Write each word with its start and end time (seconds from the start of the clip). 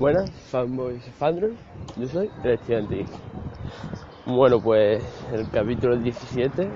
Buenas, 0.00 0.30
fanboys 0.50 1.04
fandom, 1.18 1.50
yo 1.98 2.08
soy 2.08 2.30
estudiante. 2.42 3.04
Bueno, 4.24 4.58
pues 4.58 5.04
el 5.30 5.46
capítulo 5.50 5.94
17, 5.94 6.70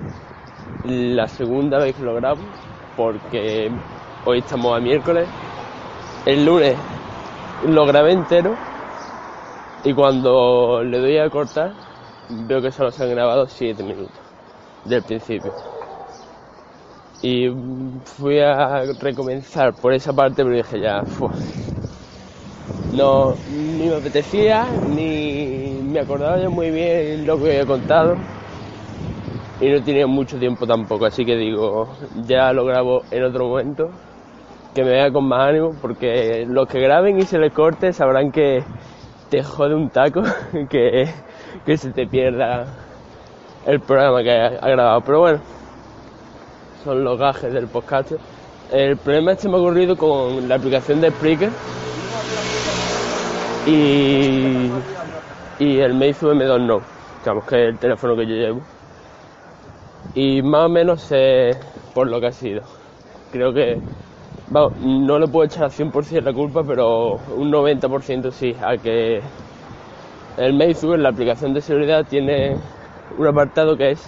la 0.85 1.27
segunda 1.27 1.79
vez 1.79 1.97
que 1.97 2.03
lo 2.03 2.15
grabo, 2.17 2.43
porque 2.99 3.71
hoy 4.27 4.41
estamos 4.41 4.77
a 4.77 4.81
miércoles. 4.81 5.27
El 6.27 6.45
lunes 6.45 6.77
lo 7.67 7.87
grabé 7.87 8.13
entero 8.13 8.55
y 9.85 9.95
cuando 9.95 10.83
le 10.83 10.99
doy 10.99 11.17
a 11.17 11.31
cortar 11.31 11.73
veo 12.47 12.61
que 12.61 12.71
solo 12.71 12.91
se 12.91 13.05
han 13.05 13.11
grabado 13.11 13.47
7 13.49 13.83
minutos 13.83 14.19
del 14.85 15.03
principio. 15.03 15.51
Y 17.23 17.49
fui 18.05 18.39
a 18.39 18.83
recomenzar 19.01 19.73
por 19.73 19.95
esa 19.95 20.13
parte, 20.13 20.45
pero 20.45 20.55
dije 20.55 20.79
ya, 20.79 21.03
no, 22.97 23.35
ni 23.51 23.89
me 23.89 23.97
apetecía, 23.97 24.67
ni 24.89 25.81
me 25.83 26.01
acordaba 26.01 26.39
yo 26.41 26.51
muy 26.51 26.71
bien 26.71 27.27
lo 27.27 27.39
que 27.39 27.51
había 27.51 27.67
contado. 27.67 28.15
Y 29.61 29.69
no 29.69 29.83
tenía 29.83 30.07
mucho 30.07 30.39
tiempo 30.39 30.67
tampoco, 30.67 31.07
así 31.07 31.25
que 31.25 31.37
digo, 31.37 31.89
ya 32.27 32.53
lo 32.53 32.65
grabo 32.65 33.03
en 33.11 33.25
otro 33.25 33.49
momento, 33.49 33.91
que 34.75 34.83
me 34.83 34.91
vea 34.91 35.11
con 35.11 35.27
más 35.27 35.49
ánimo, 35.49 35.75
porque 35.81 36.45
los 36.49 36.69
que 36.69 36.81
graben 36.81 37.19
y 37.19 37.23
se 37.23 37.39
les 37.39 37.53
corte 37.53 37.93
sabrán 37.93 38.31
que 38.31 38.63
te 39.31 39.43
jode 39.43 39.75
un 39.75 39.91
taco, 39.91 40.23
que, 40.71 41.09
que 41.65 41.77
se 41.77 41.91
te 41.93 42.07
pierda 42.07 42.67
el 43.67 43.81
programa 43.81 44.23
que 44.23 44.31
ha 44.31 44.69
grabado. 44.69 45.01
Pero 45.01 45.21
bueno, 45.21 45.41
son 46.85 47.03
los 47.03 47.19
gajes 47.19 47.53
del 47.53 47.69
podcast. 47.69 48.13
El 48.73 48.97
problema 48.97 49.33
este 49.33 49.49
me 49.49 49.57
ha 49.57 49.61
ocurrido 49.61 49.97
con 49.97 50.49
la 50.49 50.57
aplicación 50.57 51.01
de 51.01 51.11
Spreaker 51.11 51.53
y, 53.67 54.71
y 55.59 55.79
el 55.79 55.95
Meizu 55.95 56.29
M2 56.29 56.61
no, 56.61 56.81
digamos 57.21 57.45
que 57.45 57.63
es 57.63 57.69
el 57.71 57.79
teléfono 57.79 58.17
que 58.17 58.27
yo 58.27 58.35
llevo. 58.35 58.61
Y 60.15 60.43
más 60.43 60.67
o 60.67 60.69
menos 60.69 61.01
sé 61.01 61.53
por 61.95 62.09
lo 62.09 62.21
que 62.21 62.27
ha 62.27 62.33
sido. 62.33 62.63
Creo 63.33 63.53
que, 63.53 63.81
vamos, 64.49 64.79
no 64.81 65.19
le 65.19 65.27
puedo 65.29 65.47
echar 65.47 65.65
al 65.65 65.71
100% 65.71 66.23
la 66.23 66.33
culpa, 66.33 66.63
pero 66.63 67.19
un 67.37 67.51
90% 67.51 68.31
sí, 68.31 68.55
a 68.63 68.77
que 68.77 69.21
el 70.37 70.55
Meizu 70.55 70.95
en 70.95 71.03
la 71.03 71.09
aplicación 71.09 71.55
de 71.55 71.61
seguridad 71.61 72.05
tiene 72.05 72.57
un 73.17 73.27
apartado 73.27 73.77
que 73.77 73.93
es 73.93 74.07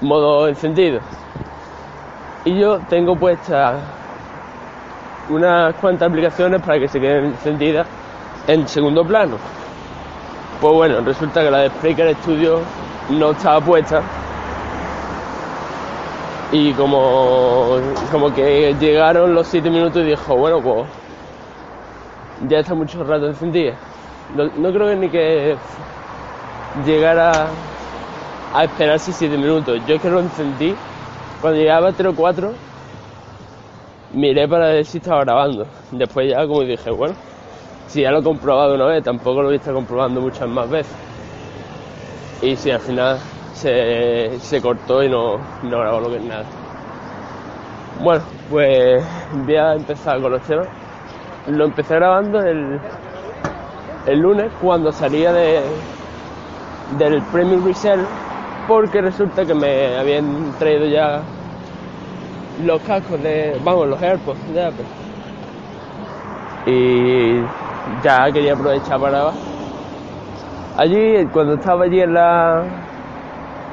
modo 0.00 0.48
encendido. 0.48 1.00
Y 2.44 2.58
yo 2.58 2.78
tengo 2.88 3.14
puestas 3.16 3.78
unas 5.28 5.74
cuantas 5.76 6.08
aplicaciones 6.08 6.62
para 6.62 6.78
que 6.78 6.88
se 6.88 6.98
queden 6.98 7.26
encendidas 7.26 7.86
en 8.46 8.66
segundo 8.68 9.04
plano. 9.04 9.36
Pues 10.60 10.74
bueno, 10.74 11.00
resulta 11.00 11.42
que 11.42 11.50
la 11.50 11.58
de 11.58 11.70
Spreaker 11.70 12.14
Studio 12.16 12.60
no 13.10 13.30
estaba 13.30 13.60
puesta. 13.60 14.02
Y 16.52 16.72
como, 16.72 17.78
como 18.10 18.34
que 18.34 18.74
llegaron 18.80 19.34
los 19.34 19.46
7 19.46 19.70
minutos 19.70 20.02
y 20.02 20.06
dijo, 20.06 20.36
bueno, 20.36 20.60
pues 20.60 20.86
ya 22.48 22.58
está 22.58 22.74
mucho 22.74 23.04
rato 23.04 23.26
encendida. 23.26 23.74
No, 24.36 24.44
no 24.56 24.72
creo 24.72 24.88
que 24.88 24.96
ni 24.96 25.08
que 25.08 25.56
llegara 26.84 27.46
a 28.52 28.64
esperarse 28.64 29.12
7 29.12 29.36
minutos. 29.36 29.80
Yo 29.86 29.94
es 29.94 30.02
que 30.02 30.10
lo 30.10 30.20
encendí 30.20 30.74
cuando 31.40 31.58
llegaba 31.58 31.88
a 31.88 31.92
3 31.92 32.12
o 32.12 32.16
4 32.16 32.52
miré 34.12 34.48
para 34.48 34.68
ver 34.68 34.84
si 34.84 34.98
estaba 34.98 35.24
grabando. 35.24 35.66
Después 35.92 36.30
ya 36.30 36.46
como 36.46 36.62
dije, 36.62 36.90
bueno, 36.90 37.14
si 37.90 38.02
ya 38.02 38.12
lo 38.12 38.20
he 38.20 38.22
comprobado 38.22 38.76
una 38.76 38.86
vez, 38.86 39.02
tampoco 39.02 39.42
lo 39.42 39.48
voy 39.48 39.54
a 39.54 39.58
estar 39.58 39.74
comprobando 39.74 40.20
muchas 40.20 40.48
más 40.48 40.70
veces. 40.70 40.94
Y 42.40 42.54
si 42.54 42.70
al 42.70 42.78
final 42.78 43.18
se, 43.52 44.60
cortó 44.62 45.02
y 45.02 45.08
no, 45.08 45.38
no 45.64 45.80
grabó 45.80 45.98
lo 45.98 46.08
que 46.08 46.16
es 46.18 46.24
nada. 46.24 46.44
Bueno, 48.00 48.22
pues 48.48 49.04
voy 49.44 49.56
a 49.56 49.74
empezar 49.74 50.20
con 50.20 50.30
los 50.30 50.42
temas. 50.42 50.68
Lo 51.48 51.64
empecé 51.64 51.96
grabando 51.96 52.40
el, 52.40 52.80
el 54.06 54.18
lunes 54.20 54.52
cuando 54.62 54.92
salía 54.92 55.32
de, 55.32 55.60
del 56.96 57.20
Premium 57.32 57.66
Resell 57.66 58.06
porque 58.68 59.00
resulta 59.00 59.44
que 59.44 59.54
me 59.54 59.96
habían 59.98 60.54
traído 60.60 60.86
ya 60.86 61.22
los 62.64 62.80
cascos 62.82 63.20
de, 63.20 63.60
vamos, 63.64 63.88
los 63.88 64.00
AirPods 64.00 64.54
de 64.54 64.64
Apple. 64.64 64.86
Y 66.66 67.42
ya 68.02 68.30
quería 68.32 68.54
aprovechar 68.54 68.98
para 69.00 69.30
allí 70.76 71.26
cuando 71.32 71.54
estaba 71.54 71.84
allí 71.84 72.00
en 72.00 72.14
la 72.14 72.62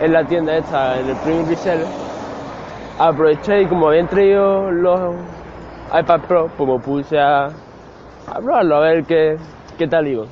en 0.01 0.13
la 0.13 0.23
tienda 0.25 0.57
esta 0.57 0.99
en 0.99 1.09
el 1.09 1.15
Premium 1.17 1.47
Reseller 1.47 1.87
aproveché 2.99 3.61
y 3.61 3.67
como 3.67 3.87
habían 3.87 4.07
traído 4.07 4.71
los 4.71 5.15
iPad 5.97 6.21
Pro 6.27 6.47
pues 6.57 6.69
me 6.69 6.79
puse 6.79 7.19
a, 7.19 7.45
a 7.45 8.39
probarlo 8.43 8.75
a 8.77 8.79
ver 8.81 9.05
qué, 9.05 9.37
qué 9.77 9.87
tal 9.87 10.07
iba. 10.07 10.25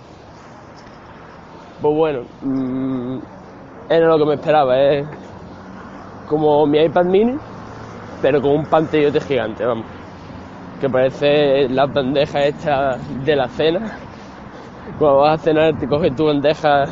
Pues 1.81 1.95
bueno 1.95 2.22
mmm, 2.41 3.19
era 3.90 4.07
lo 4.07 4.18
que 4.18 4.25
me 4.25 4.34
esperaba 4.35 4.78
es 4.78 5.07
como 6.28 6.66
mi 6.66 6.79
iPad 6.79 7.06
mini 7.06 7.38
pero 8.22 8.41
con 8.41 8.51
un 8.51 8.66
pantallote 8.66 9.22
gigante 9.22 9.66
vamos 9.66 9.85
que 10.80 10.90
parece 10.90 11.69
la 11.69 11.86
bandeja 11.86 12.46
esta 12.46 12.97
de 13.24 13.36
la 13.36 13.47
cena. 13.47 13.80
Cuando 15.00 15.19
vas 15.19 15.40
a 15.40 15.44
cenar 15.44 15.74
te 15.78 15.88
coges 15.88 16.16
tu 16.16 16.25
bandeja 16.25 16.86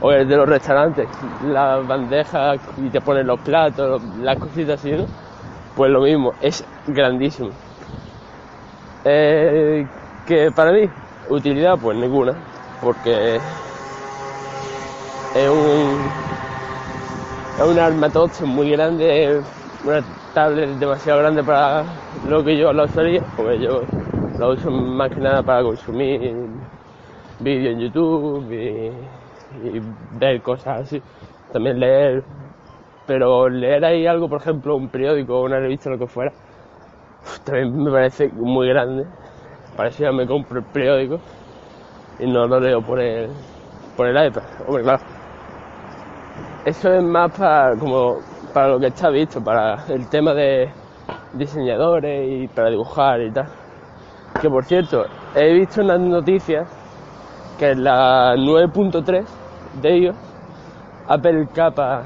o 0.00 0.12
el 0.12 0.28
de 0.28 0.36
los 0.36 0.48
restaurantes, 0.48 1.08
la 1.44 1.76
bandeja 1.78 2.54
y 2.76 2.88
te 2.90 3.00
ponen 3.00 3.26
los 3.26 3.40
platos, 3.40 4.02
las 4.20 4.38
cositas 4.38 4.80
así. 4.80 4.92
Pues 5.76 5.90
lo 5.90 6.02
mismo, 6.02 6.32
es 6.40 6.64
grandísimo. 6.86 7.50
Eh, 9.04 9.86
que 10.26 10.50
para 10.50 10.72
mí, 10.72 10.88
utilidad 11.28 11.78
pues 11.80 11.96
ninguna, 11.96 12.34
porque 12.80 13.40
es 15.34 15.48
un 15.48 16.10
es 17.58 17.64
un 17.64 17.78
armatoste 17.78 18.44
muy 18.44 18.70
grande, 18.70 19.40
tablet 20.34 20.78
demasiado 20.78 21.20
grande 21.20 21.42
para 21.42 21.84
lo 22.28 22.44
que 22.44 22.56
yo 22.56 22.72
lo 22.72 22.84
usaría, 22.84 23.22
porque 23.36 23.58
yo 23.60 23.82
lo 24.38 24.52
uso 24.52 24.70
más 24.70 25.10
que 25.10 25.20
nada 25.20 25.42
para 25.42 25.62
consumir 25.62 26.34
vídeos 27.40 27.74
en 27.74 27.80
YouTube 27.80 28.52
y, 28.52 29.80
ver 30.18 30.42
cosas 30.42 30.82
así, 30.82 31.02
también 31.52 31.80
leer, 31.80 32.22
pero 33.06 33.48
leer 33.48 33.84
ahí 33.84 34.06
algo, 34.06 34.28
por 34.28 34.40
ejemplo, 34.40 34.76
un 34.76 34.88
periódico, 34.88 35.42
una 35.42 35.58
revista, 35.58 35.90
lo 35.90 35.98
que 35.98 36.06
fuera, 36.06 36.32
también 37.44 37.76
me 37.82 37.90
parece 37.90 38.28
muy 38.28 38.68
grande, 38.68 39.06
parece 39.76 40.04
que 40.04 40.12
me 40.12 40.26
compro 40.26 40.58
el 40.58 40.64
periódico 40.66 41.20
y 42.18 42.26
no 42.26 42.46
lo 42.46 42.60
leo 42.60 42.82
por 42.82 43.00
el, 43.00 43.30
por 43.96 44.06
el 44.06 44.26
iPad, 44.26 44.42
hombre, 44.66 44.82
claro. 44.82 45.02
Eso 46.64 46.92
es 46.92 47.02
más 47.02 47.32
para 47.36 47.76
como 47.76 48.18
para 48.52 48.68
lo 48.68 48.78
que 48.78 48.86
está 48.88 49.10
visto, 49.10 49.42
para 49.42 49.84
el 49.88 50.08
tema 50.08 50.34
de 50.34 50.70
diseñadores 51.34 52.28
y 52.28 52.48
para 52.48 52.70
dibujar 52.70 53.20
y 53.20 53.30
tal. 53.30 53.46
Que 54.40 54.48
por 54.48 54.64
cierto, 54.64 55.04
he 55.34 55.52
visto 55.52 55.80
en 55.80 55.88
las 55.88 56.00
noticias 56.00 56.68
que 57.58 57.74
la 57.74 58.34
9.3 58.36 59.24
de 59.82 59.94
ellos, 59.94 60.16
Apple 61.08 61.48
capa 61.54 62.02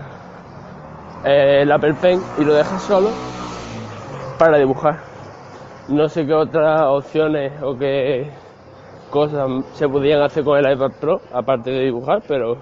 eh, 1.24 1.62
el 1.62 1.72
Apple 1.72 1.94
Pen 1.94 2.20
y 2.38 2.44
lo 2.44 2.54
deja 2.54 2.78
solo 2.78 3.10
para 4.38 4.58
dibujar. 4.58 4.96
No 5.88 6.08
sé 6.08 6.26
qué 6.26 6.34
otras 6.34 6.82
opciones 6.82 7.52
o 7.62 7.76
qué 7.76 8.30
cosas 9.10 9.48
se 9.74 9.88
podían 9.88 10.22
hacer 10.22 10.42
con 10.42 10.58
el 10.58 10.72
iPad 10.72 10.92
Pro, 11.00 11.20
aparte 11.32 11.70
de 11.70 11.84
dibujar, 11.84 12.22
pero 12.26 12.56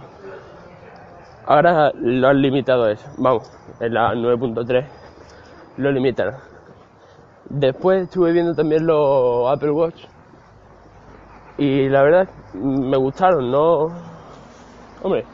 ahora 1.46 1.92
lo 1.94 2.28
han 2.28 2.42
limitado 2.42 2.84
a 2.84 2.92
eso. 2.92 3.08
Vamos, 3.18 3.50
en 3.80 3.94
la 3.94 4.14
9.3 4.14 4.84
lo 5.78 5.90
limitan. 5.90 6.34
Después 7.48 8.04
estuve 8.04 8.32
viendo 8.32 8.54
también 8.54 8.86
los 8.86 9.50
Apple 9.50 9.70
Watch 9.70 10.04
y 11.58 11.88
la 11.88 12.02
verdad 12.02 12.28
me 12.54 12.96
gustaron, 12.96 13.50
no... 13.50 13.88
Hombre, 15.02 15.24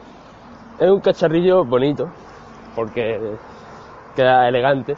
es 0.79 0.89
un 0.89 0.99
cacharrillo 1.01 1.63
bonito 1.65 2.09
porque 2.75 3.19
queda 4.15 4.47
elegante. 4.47 4.95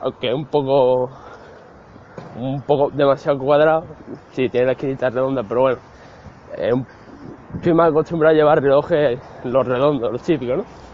aunque 0.00 0.28
es 0.28 0.34
un 0.34 0.46
poco 0.46 1.10
un 2.36 2.60
poco 2.62 2.90
demasiado 2.90 3.38
cuadrado, 3.38 3.84
sí, 4.32 4.48
tiene 4.48 4.66
la 4.66 4.72
esquinita 4.72 5.08
redonda, 5.10 5.42
pero 5.42 5.62
bueno, 5.62 5.78
estoy 7.54 7.74
más 7.74 7.90
acostumbrado 7.90 8.34
a 8.34 8.36
llevar 8.36 8.62
relojes 8.62 9.18
los 9.44 9.66
redondos, 9.66 10.12
los 10.12 10.22
típicos, 10.22 10.58
¿no? 10.58 10.85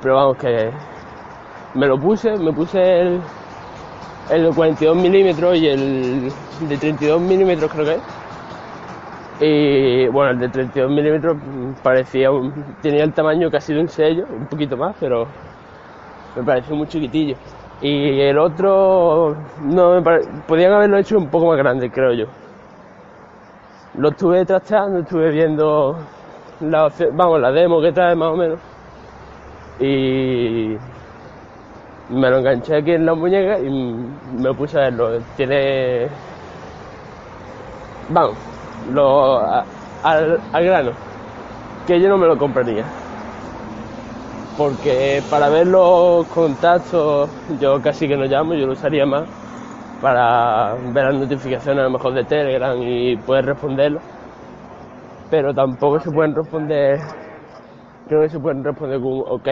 Pero 0.00 0.14
vamos 0.14 0.36
que 0.38 0.70
me 1.74 1.86
lo 1.86 1.98
puse, 1.98 2.36
me 2.38 2.52
puse 2.52 3.00
el, 3.00 3.20
el 4.30 4.44
de 4.44 4.52
42 4.54 4.96
milímetros 4.96 5.56
y 5.58 5.66
el 5.68 6.32
de 6.60 6.78
32 6.78 7.20
milímetros 7.20 7.70
creo 7.70 7.84
que 7.86 7.94
es. 7.96 8.02
Y 9.40 10.08
bueno, 10.08 10.30
el 10.32 10.38
de 10.40 10.48
32 10.48 10.90
milímetros 10.90 11.36
parecía 11.82 12.30
un, 12.30 12.52
tenía 12.82 13.04
el 13.04 13.12
tamaño 13.12 13.50
casi 13.50 13.72
de 13.72 13.80
un 13.80 13.88
sello, 13.88 14.26
un 14.28 14.46
poquito 14.46 14.76
más, 14.76 14.96
pero 14.98 15.28
me 16.34 16.42
pareció 16.42 16.74
muy 16.76 16.86
chiquitillo. 16.88 17.36
Y 17.80 18.20
el 18.20 18.38
otro, 18.38 19.36
no 19.62 19.94
me 19.94 20.02
pare- 20.02 20.26
podían 20.46 20.72
haberlo 20.72 20.98
hecho 20.98 21.16
un 21.18 21.28
poco 21.28 21.46
más 21.46 21.58
grande, 21.58 21.90
creo 21.90 22.12
yo. 22.12 22.26
Lo 23.94 24.08
estuve 24.10 24.44
trasteando, 24.44 25.00
estuve 25.00 25.30
viendo 25.30 25.96
la 26.60 26.90
vamos, 27.12 27.40
la 27.40 27.50
demo 27.52 27.80
que 27.80 27.92
trae 27.92 28.14
más 28.14 28.28
o 28.32 28.36
menos. 28.36 28.58
Y 29.80 30.76
me 32.10 32.30
lo 32.30 32.38
enganché 32.38 32.76
aquí 32.76 32.92
en 32.92 33.06
la 33.06 33.14
muñeca 33.14 33.58
y 33.60 33.70
me 33.70 34.54
puse 34.54 34.78
a 34.78 34.82
verlo. 34.82 35.20
Tiene. 35.36 36.08
Vamos, 38.10 38.36
lo, 38.92 39.40
al, 40.02 40.40
al 40.52 40.64
grano. 40.64 40.90
Que 41.86 42.00
yo 42.00 42.08
no 42.08 42.18
me 42.18 42.26
lo 42.26 42.36
compraría. 42.38 42.84
Porque 44.56 45.22
para 45.30 45.48
ver 45.48 45.68
los 45.68 46.26
contactos, 46.28 47.30
yo 47.60 47.80
casi 47.80 48.08
que 48.08 48.16
no 48.16 48.24
llamo, 48.24 48.54
yo 48.54 48.66
lo 48.66 48.72
usaría 48.72 49.06
más 49.06 49.24
para 50.00 50.74
ver 50.92 51.04
las 51.06 51.14
notificaciones 51.14 51.80
a 51.80 51.84
lo 51.84 51.90
mejor 51.90 52.14
de 52.14 52.24
Telegram 52.24 52.76
y 52.82 53.16
poder 53.18 53.46
responderlo. 53.46 54.00
Pero 55.30 55.54
tampoco 55.54 56.00
se 56.00 56.10
pueden 56.10 56.34
responder, 56.34 57.00
creo 58.08 58.22
que 58.22 58.28
se 58.30 58.40
pueden 58.40 58.64
responder 58.64 59.00
con 59.00 59.22
ok 59.26 59.48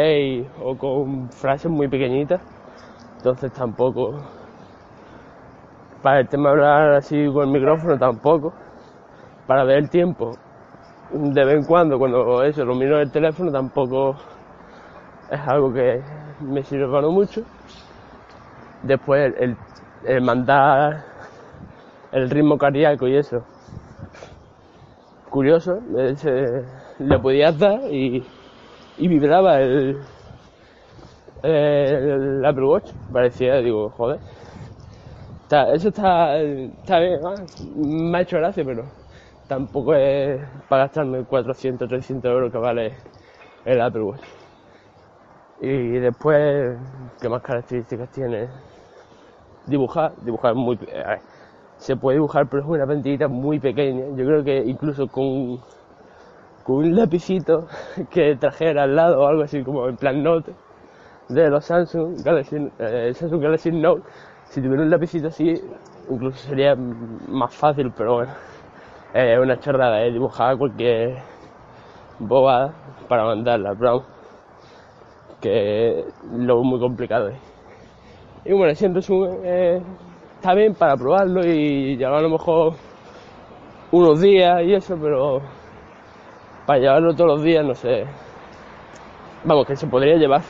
o 0.63 0.77
con 0.79 1.31
frases 1.31 1.71
muy 1.71 1.89
pequeñitas. 1.89 2.41
Entonces 3.19 3.53
tampoco, 3.53 4.15
para 6.03 6.21
el 6.21 6.29
tema 6.29 6.51
de 6.51 6.55
hablar 6.57 6.93
así 6.95 7.27
con 7.33 7.45
el 7.49 7.53
micrófono 7.53 7.99
tampoco. 7.99 8.53
Para 9.47 9.65
ver 9.65 9.79
el 9.79 9.91
tiempo, 9.91 10.39
de 11.13 11.45
vez 11.45 11.57
en 11.59 11.65
cuando, 11.65 11.99
cuando 11.99 12.43
eso, 12.45 12.65
lo 12.65 12.75
miro 12.75 12.97
en 12.97 13.03
el 13.03 13.13
teléfono 13.13 13.53
tampoco 13.53 14.17
es 15.31 15.41
algo 15.47 15.73
que 15.73 16.03
me 16.41 16.63
sirve 16.63 16.87
para 16.91 17.09
mucho. 17.09 17.43
Después 18.83 19.35
el, 19.39 19.57
el 20.05 20.21
mandar 20.23 21.05
el 22.13 22.31
ritmo 22.31 22.59
cardíaco 22.59 23.07
y 23.09 23.17
eso. 23.17 23.45
Curioso, 25.31 25.81
ese- 25.99 26.65
le 26.99 27.19
podías 27.19 27.59
dar 27.59 27.81
y, 27.93 28.27
y 28.99 29.09
vibraba 29.09 29.61
el, 29.61 29.99
el 31.43 32.45
Apple 32.45 32.65
Watch. 32.65 32.91
Parecía, 33.13 33.57
digo, 33.61 33.91
joder. 33.91 34.19
Está- 35.43 35.73
eso 35.75 35.89
está, 35.89 36.37
está 36.41 36.99
bien, 36.99 37.21
me 37.77 38.19
ha 38.19 38.21
hecho 38.23 38.37
gracia, 38.39 38.65
pero 38.65 38.85
tampoco 39.49 39.95
es 39.95 40.41
para 40.69 40.85
gastarme 40.85 41.25
400, 41.25 41.89
300 41.89 42.31
euros 42.31 42.51
que 42.51 42.59
vale 42.59 42.93
el 43.65 43.81
Apple 43.81 44.03
Watch. 44.03 44.23
Y 45.61 45.69
después, 45.99 46.77
¿qué 47.21 47.29
más 47.29 47.43
características 47.43 48.11
tiene? 48.11 48.49
Dibujar, 49.67 50.13
dibujar 50.23 50.55
muy... 50.55 50.77
ver, 50.77 51.19
se 51.79 51.97
puede 51.97 52.17
dibujar, 52.17 52.47
pero 52.49 52.63
es 52.63 52.69
una 52.69 52.87
pantallita 52.87 53.29
muy 53.29 53.59
pequeña. 53.59 54.07
Yo 54.17 54.25
creo 54.27 54.45
que 54.45 54.59
incluso 54.67 55.09
con, 55.09 55.61
con 56.67 56.77
un 56.77 56.97
lapicito 56.97 57.67
que 58.11 58.35
trajera 58.37 58.83
al 58.83 58.97
lado 58.97 59.21
o 59.21 59.27
algo 59.27 59.43
así 59.43 59.63
como 59.63 59.89
en 59.89 59.97
plan 59.97 60.23
note 60.23 60.53
de 61.29 61.49
los 61.49 61.65
Samsung 61.65 62.23
Galaxy, 62.25 62.57
eh, 62.79 63.13
Samsung 63.15 63.43
Galaxy 63.43 63.71
Note, 63.71 64.03
si 64.45 64.61
tuviera 64.61 64.83
un 64.83 64.91
lapicito 64.91 65.29
así, 65.29 65.55
incluso 66.09 66.39
sería 66.39 66.77
más 66.77 67.55
fácil, 67.55 67.93
pero 67.97 68.15
bueno, 68.15 68.33
es 69.15 69.39
una 69.43 69.59
chorrada, 69.59 70.05
es 70.05 70.13
dibujar 70.13 70.57
cualquier 70.57 71.17
bobada 72.19 72.73
para 73.09 73.25
mandarla, 73.25 73.75
vamos, 73.75 74.05
que 75.41 76.05
lo 76.33 76.63
muy 76.63 76.79
complicado 76.79 77.29
es. 77.29 77.39
Y 78.45 78.53
bueno, 78.53 78.73
así 78.73 78.85
en 78.85 78.97
eh, 79.45 79.83
está 80.37 80.55
bien 80.55 80.75
para 80.75 80.97
probarlo 80.97 81.45
y 81.45 81.97
llevar 81.97 82.21
a 82.21 82.23
lo 82.23 82.31
mejor 82.31 82.75
unos 83.91 84.21
días 84.21 84.63
y 84.63 84.75
eso, 84.75 84.97
pero 85.01 85.41
para 86.67 86.81
llevarlo 86.81 87.15
todos 87.15 87.31
los 87.37 87.43
días, 87.43 87.65
no 87.65 87.75
sé. 87.75 88.05
Vamos, 89.45 89.67
que 89.67 89.77
se 89.77 89.87
podría 89.87 90.17
llevar. 90.17 90.43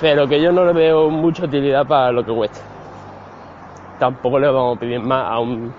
Pero 0.00 0.26
que 0.26 0.40
yo 0.40 0.50
no 0.50 0.64
le 0.64 0.72
veo 0.72 1.10
mucha 1.10 1.44
utilidad 1.44 1.86
para 1.86 2.10
lo 2.10 2.24
que 2.24 2.32
cuesta. 2.32 2.60
Tampoco 3.98 4.38
le 4.38 4.48
vamos 4.48 4.76
a 4.76 4.80
pedir 4.80 5.00
más 5.00 5.30
a 5.30 5.38
un, 5.38 5.72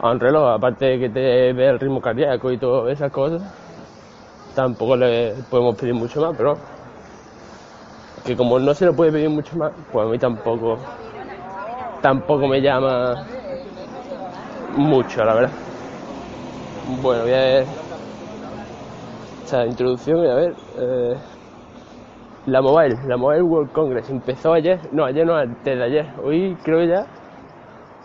a 0.00 0.10
un 0.10 0.20
reloj, 0.20 0.48
aparte 0.54 0.84
de 0.86 0.98
que 1.00 1.08
te 1.10 1.52
ve 1.52 1.68
el 1.68 1.80
ritmo 1.80 2.00
cardíaco 2.00 2.50
y 2.52 2.58
todas 2.58 2.92
esas 2.92 3.10
cosas. 3.10 3.42
Tampoco 4.54 4.96
le 4.96 5.34
podemos 5.50 5.76
pedir 5.76 5.94
mucho 5.94 6.20
más, 6.20 6.36
pero 6.36 6.56
que 8.24 8.36
como 8.36 8.58
no 8.58 8.72
se 8.72 8.86
le 8.86 8.92
puede 8.92 9.12
pedir 9.12 9.28
mucho 9.28 9.56
más, 9.56 9.72
pues 9.92 10.06
a 10.06 10.10
mí 10.10 10.18
tampoco 10.18 10.78
tampoco 12.00 12.46
me 12.46 12.60
llama 12.60 13.26
mucho, 14.76 15.24
la 15.24 15.34
verdad. 15.34 15.63
Bueno, 16.86 17.22
voy 17.22 17.32
a 17.32 17.36
ver 17.38 17.66
esta 19.42 19.66
introducción, 19.66 20.18
voy 20.18 20.28
a 20.28 20.34
ver. 20.34 20.54
eh, 20.78 21.14
la 22.46 22.60
Mobile, 22.60 22.98
la 23.06 23.16
Mobile 23.16 23.42
World 23.42 23.72
Congress 23.72 24.10
empezó 24.10 24.52
ayer, 24.52 24.78
no, 24.92 25.04
ayer 25.06 25.26
no, 25.26 25.34
antes 25.34 25.78
de 25.78 25.82
ayer. 25.82 26.06
Hoy 26.22 26.56
creo 26.62 26.84
ya, 26.84 27.06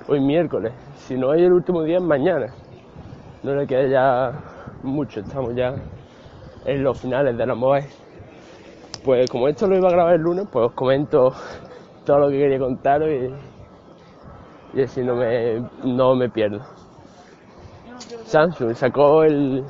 hoy 0.07 0.21
miércoles. 0.21 0.71
Si 0.95 1.15
no 1.17 1.27
hoy 1.29 1.43
el 1.43 1.51
último 1.51 1.83
día 1.83 1.97
es 1.97 2.03
mañana. 2.03 2.53
No 3.43 3.53
le 3.53 3.67
queda 3.67 3.87
ya 3.87 4.31
mucho, 4.83 5.19
estamos 5.19 5.53
ya 5.55 5.75
en 6.65 6.83
los 6.83 6.97
finales 6.97 7.37
de 7.37 7.45
la 7.45 7.55
Mobile. 7.55 7.87
Pues 9.03 9.29
como 9.29 9.49
esto 9.49 9.67
lo 9.67 9.75
iba 9.75 9.89
a 9.89 9.91
grabar 9.91 10.15
el 10.15 10.21
lunes, 10.21 10.47
pues 10.49 10.67
os 10.67 10.73
comento 10.73 11.33
todo 12.05 12.19
lo 12.19 12.29
que 12.29 12.37
quería 12.37 12.59
contaros 12.59 13.09
y, 13.09 14.77
y 14.79 14.83
así 14.83 15.03
no 15.03 15.15
me, 15.15 15.61
no 15.83 16.15
me 16.15 16.29
pierdo. 16.29 16.61
Samsung 18.29 18.75
sacó 18.75 19.23
el 19.23 19.63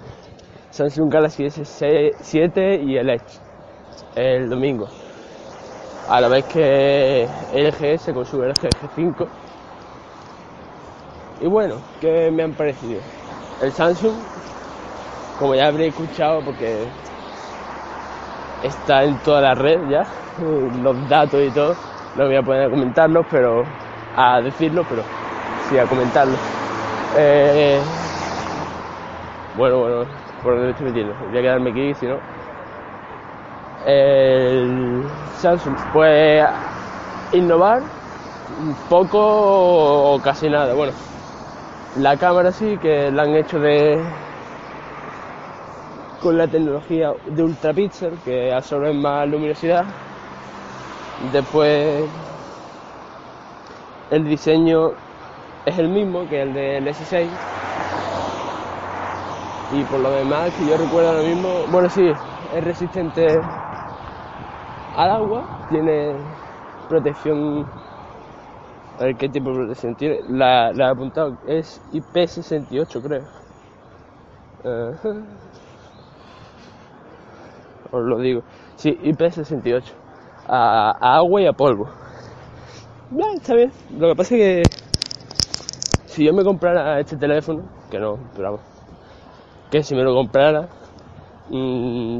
Samsung 0.71 1.09
Galaxy 1.09 1.45
S7 1.45 2.83
y 2.83 2.97
el 2.97 3.09
Edge 3.09 3.39
el 4.15 4.49
domingo. 4.49 4.85
A 6.09 6.19
la 6.19 6.27
vez 6.27 6.43
que 6.45 7.25
LG 7.53 8.13
con 8.13 8.25
su 8.25 8.43
LG 8.43 8.69
G5. 8.97 9.27
Y 11.39 11.47
bueno, 11.47 11.75
¿qué 12.01 12.29
me 12.31 12.43
han 12.43 12.53
parecido? 12.53 12.99
El 13.61 13.71
Samsung, 13.71 14.15
como 15.39 15.55
ya 15.55 15.67
habréis 15.67 15.93
escuchado, 15.93 16.41
porque 16.41 16.85
está 18.63 19.03
en 19.03 19.17
toda 19.19 19.39
la 19.39 19.55
red 19.55 19.79
ya, 19.89 20.05
los 20.83 21.07
datos 21.07 21.41
y 21.41 21.51
todo. 21.51 21.75
No 22.17 22.25
voy 22.25 22.35
a 22.35 22.41
poner 22.41 22.63
a 22.63 22.69
comentarlos, 22.69 23.25
pero 23.31 23.63
a 24.17 24.41
decirlo, 24.41 24.83
pero 24.89 25.03
sí 25.69 25.77
a 25.77 25.85
comentarlos. 25.85 26.39
Eh, 27.15 27.79
bueno, 29.57 29.79
bueno, 29.79 30.05
por 30.43 30.55
me 30.55 30.69
estoy 30.69 30.87
metiendo. 30.87 31.13
Voy 31.29 31.37
a 31.37 31.41
quedarme 31.41 31.71
aquí, 31.71 31.93
si 31.95 32.05
no. 32.05 32.17
El 33.85 35.03
Samsung, 35.37 35.75
pues 35.93 36.45
innovar 37.31 37.81
poco 38.89 40.13
o 40.13 40.21
casi 40.21 40.49
nada. 40.49 40.73
Bueno, 40.73 40.93
la 41.97 42.17
cámara 42.17 42.51
sí 42.51 42.77
que 42.77 43.11
la 43.11 43.23
han 43.23 43.35
hecho 43.35 43.59
de 43.59 44.01
con 46.21 46.37
la 46.37 46.47
tecnología 46.47 47.13
de 47.27 47.43
ultra 47.43 47.73
pixel 47.73 48.17
que 48.25 48.53
absorbe 48.53 48.93
más 48.93 49.27
luminosidad. 49.27 49.85
Después 51.31 52.03
el 54.11 54.25
diseño 54.25 54.91
es 55.65 55.77
el 55.77 55.89
mismo 55.89 56.27
que 56.27 56.41
el 56.41 56.53
del 56.53 56.87
S6 56.87 57.27
y 59.71 59.83
por 59.85 59.99
lo 59.99 60.11
demás 60.11 60.53
que 60.55 60.65
yo 60.65 60.77
recuerdo 60.77 61.09
ahora 61.09 61.23
mismo, 61.23 61.49
bueno 61.71 61.89
sí, 61.89 62.11
es 62.55 62.63
resistente 62.63 63.27
al 64.95 65.11
agua, 65.11 65.65
tiene 65.69 66.15
protección 66.87 67.65
a 68.99 69.05
ver 69.05 69.15
qué 69.15 69.29
tipo 69.29 69.49
de 69.51 69.55
protección 69.55 69.95
tiene. 69.95 70.19
La, 70.27 70.73
la 70.73 70.87
he 70.87 70.91
apuntado, 70.91 71.37
es 71.47 71.81
IP68 71.93 73.01
creo. 73.01 73.23
Ajá. 74.63 75.09
Os 77.91 78.03
lo 78.03 78.19
digo. 78.19 78.43
Sí, 78.75 78.91
IP68. 79.01 79.83
A, 80.47 81.17
agua 81.17 81.41
y 81.41 81.47
a 81.47 81.53
polvo. 81.53 81.89
Está 83.35 83.55
bien. 83.55 83.71
Lo 83.97 84.09
que 84.09 84.15
pasa 84.15 84.35
es 84.35 84.41
que 84.41 84.63
si 86.05 86.25
yo 86.25 86.33
me 86.33 86.43
comprara 86.43 86.99
este 86.99 87.15
teléfono, 87.15 87.63
que 87.89 87.99
no, 87.99 88.19
pero 88.35 88.51
vamos, 88.51 88.61
que 89.69 89.83
si 89.83 89.95
me 89.95 90.03
lo 90.03 90.13
comprara, 90.13 90.67
mm, 91.49 92.19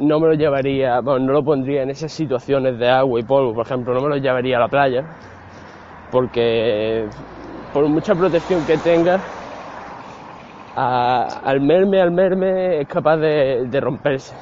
no 0.00 0.20
me 0.20 0.28
lo 0.28 0.34
llevaría, 0.34 1.00
bueno, 1.00 1.26
no 1.26 1.32
lo 1.32 1.44
pondría 1.44 1.82
en 1.82 1.90
esas 1.90 2.12
situaciones 2.12 2.78
de 2.78 2.88
agua 2.88 3.20
y 3.20 3.22
polvo, 3.22 3.54
por 3.54 3.66
ejemplo, 3.66 3.92
no 3.92 4.00
me 4.00 4.08
lo 4.08 4.16
llevaría 4.16 4.56
a 4.56 4.60
la 4.60 4.68
playa, 4.68 5.04
porque 6.10 7.06
por 7.72 7.88
mucha 7.88 8.14
protección 8.14 8.64
que 8.64 8.78
tenga, 8.78 9.20
al 10.76 11.60
merme, 11.60 12.00
al 12.00 12.10
merme 12.10 12.80
es 12.80 12.88
capaz 12.88 13.16
de, 13.18 13.80
romperse. 13.80 14.34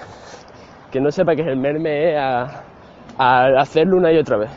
Que 0.91 1.01
no 1.01 1.11
sepa 1.11 1.35
que 1.35 1.43
es 1.43 1.49
el 1.49 1.57
merme 1.57 2.13
es 2.13 2.19
a, 2.19 2.65
hacerlo 3.59 3.97
una 3.97 4.13
y 4.13 4.19
otra 4.19 4.39
vez. 4.39 4.51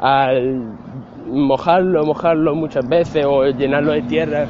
Al 0.00 0.62
mojarlo, 1.26 2.04
mojarlo 2.04 2.54
muchas 2.54 2.88
veces 2.88 3.24
o 3.26 3.46
llenarlo 3.46 3.92
de 3.92 4.02
tierra. 4.02 4.46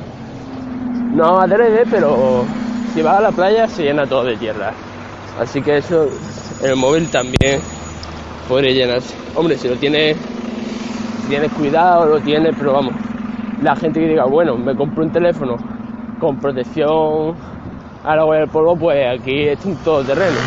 No 1.13 1.39
adrede, 1.39 1.85
pero 1.91 2.45
si 2.95 3.03
va 3.03 3.19
a 3.19 3.21
la 3.21 3.31
playa 3.31 3.67
se 3.69 3.85
llena 3.85 4.07
todo 4.07 4.25
de 4.25 4.37
tierra. 4.37 4.73
Así 5.39 5.61
que 5.61 5.77
eso 5.77 6.09
el 6.63 6.77
móvil 6.77 7.11
también 7.11 7.61
podría 8.49 8.73
llenarse. 8.73 9.15
Hombre, 9.35 9.57
si 9.57 9.69
lo 9.69 9.77
tienes, 9.77 10.17
si 10.17 11.29
tienes 11.29 11.53
cuidado, 11.53 12.07
lo 12.07 12.21
tienes, 12.21 12.55
pero 12.57 12.73
vamos. 12.73 12.95
La 13.63 13.77
gente 13.77 14.01
que 14.01 14.09
diga, 14.09 14.25
bueno, 14.25 14.57
me 14.57 14.75
compro 14.75 15.05
un 15.05 15.13
teléfono 15.13 15.57
con 16.19 16.39
protección 16.39 17.35
al 18.05 18.19
agua 18.19 18.39
y 18.39 18.41
al 18.43 18.49
polvo, 18.49 18.77
pues 18.77 19.07
aquí 19.19 19.49
es 19.49 19.65
un 19.65 19.77
todoterreno. 19.77 20.39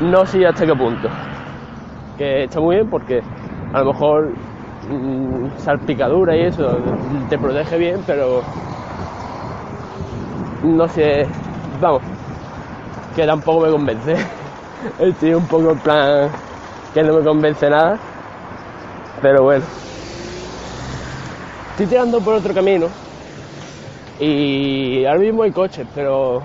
No 0.00 0.26
sé 0.26 0.46
hasta 0.46 0.66
qué 0.66 0.74
punto. 0.74 1.08
Que 2.18 2.44
está 2.44 2.60
muy 2.60 2.76
bien 2.76 2.90
porque 2.90 3.20
a 3.72 3.80
lo 3.80 3.92
mejor 3.92 4.30
mm, 4.90 5.58
salpicadura 5.58 6.36
y 6.36 6.42
eso 6.42 6.78
te 7.28 7.38
protege 7.38 7.78
bien, 7.78 8.02
pero 8.06 8.42
no 10.62 10.88
sé, 10.88 11.26
vamos, 11.80 12.02
que 13.14 13.26
tampoco 13.26 13.60
me 13.60 13.70
convence. 13.70 14.14
Estoy 14.98 15.34
un 15.34 15.46
poco 15.46 15.72
en 15.72 15.78
plan 15.78 16.30
que 16.94 17.02
no 17.02 17.14
me 17.14 17.24
convence 17.24 17.68
nada, 17.68 17.98
pero 19.22 19.44
bueno. 19.44 19.64
Estoy 21.72 21.86
tirando 21.86 22.20
por 22.20 22.34
otro 22.34 22.52
camino 22.52 22.88
y 24.18 25.04
ahora 25.06 25.18
mismo 25.18 25.44
hay 25.44 25.50
coches, 25.50 25.86
pero 25.94 26.42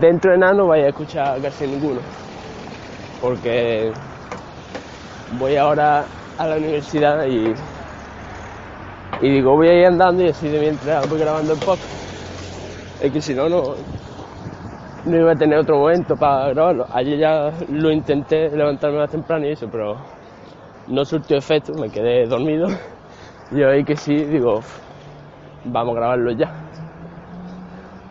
dentro 0.00 0.32
de 0.32 0.38
nada 0.38 0.54
no 0.54 0.66
vaya 0.66 0.86
a 0.86 0.88
escuchar 0.88 1.40
casi 1.40 1.66
ninguno. 1.66 2.00
Porque 3.20 3.92
voy 5.38 5.56
ahora 5.56 6.04
a 6.36 6.46
la 6.46 6.56
universidad 6.56 7.24
y, 7.26 7.54
y 9.20 9.30
digo 9.30 9.52
voy 9.52 9.68
a 9.68 9.74
ir 9.74 9.86
andando 9.86 10.24
y 10.24 10.28
así 10.28 10.48
de 10.48 10.58
mientras 10.58 11.08
voy 11.08 11.20
grabando 11.20 11.52
el 11.52 11.60
podcast. 11.60 12.11
Es 13.02 13.10
que 13.10 13.20
si 13.20 13.34
no, 13.34 13.48
no, 13.48 13.74
no 15.06 15.16
iba 15.16 15.32
a 15.32 15.34
tener 15.34 15.58
otro 15.58 15.76
momento 15.78 16.14
para 16.16 16.50
grabarlo. 16.50 16.86
Ayer 16.92 17.18
ya 17.18 17.52
lo 17.68 17.90
intenté 17.90 18.48
levantarme 18.56 18.98
más 18.98 19.10
temprano 19.10 19.44
y 19.44 19.50
eso, 19.50 19.66
pero 19.68 19.96
no 20.86 21.04
surtió 21.04 21.36
efecto, 21.36 21.74
me 21.74 21.90
quedé 21.90 22.26
dormido. 22.26 22.68
Y 23.50 23.60
hoy 23.60 23.84
que 23.84 23.96
sí, 23.96 24.14
digo, 24.14 24.60
vamos 25.64 25.96
a 25.96 25.98
grabarlo 25.98 26.30
ya. 26.30 26.52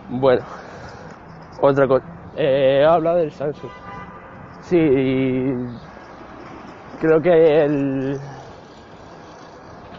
Bueno, 0.09 0.41
otra 1.61 1.87
cosa. 1.87 2.05
Eh, 2.35 2.79
he 2.81 2.85
hablado 2.85 3.17
del 3.19 3.31
Samsung. 3.31 3.71
Sí, 4.63 4.77
creo 6.99 7.21
que 7.21 7.63
el 7.63 8.19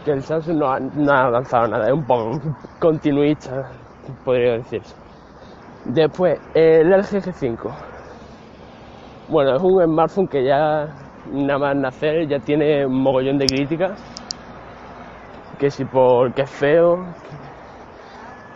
que 0.05 0.11
el 0.11 0.21
Samsung 0.21 0.57
no 0.57 0.71
ha, 0.71 0.79
no 0.79 1.11
ha 1.11 1.25
avanzado 1.25 1.67
nada, 1.67 1.87
es 1.87 1.93
un 1.93 2.05
poco 2.05 2.39
continuista, 2.79 3.71
podría 4.23 4.53
decirse. 4.53 4.95
Después, 5.85 6.39
el 6.53 6.89
LG 6.89 7.21
G5. 7.21 7.71
Bueno, 9.29 9.55
es 9.55 9.61
un 9.61 9.83
smartphone 9.83 10.27
que 10.27 10.45
ya 10.45 10.87
nada 11.31 11.59
más 11.59 11.75
nacer 11.75 12.27
ya 12.27 12.39
tiene 12.39 12.85
un 12.85 13.01
mogollón 13.01 13.37
de 13.37 13.45
críticas. 13.45 14.01
Que 15.59 15.69
si 15.69 15.85
porque 15.85 16.41
es 16.43 16.49
feo, 16.49 17.05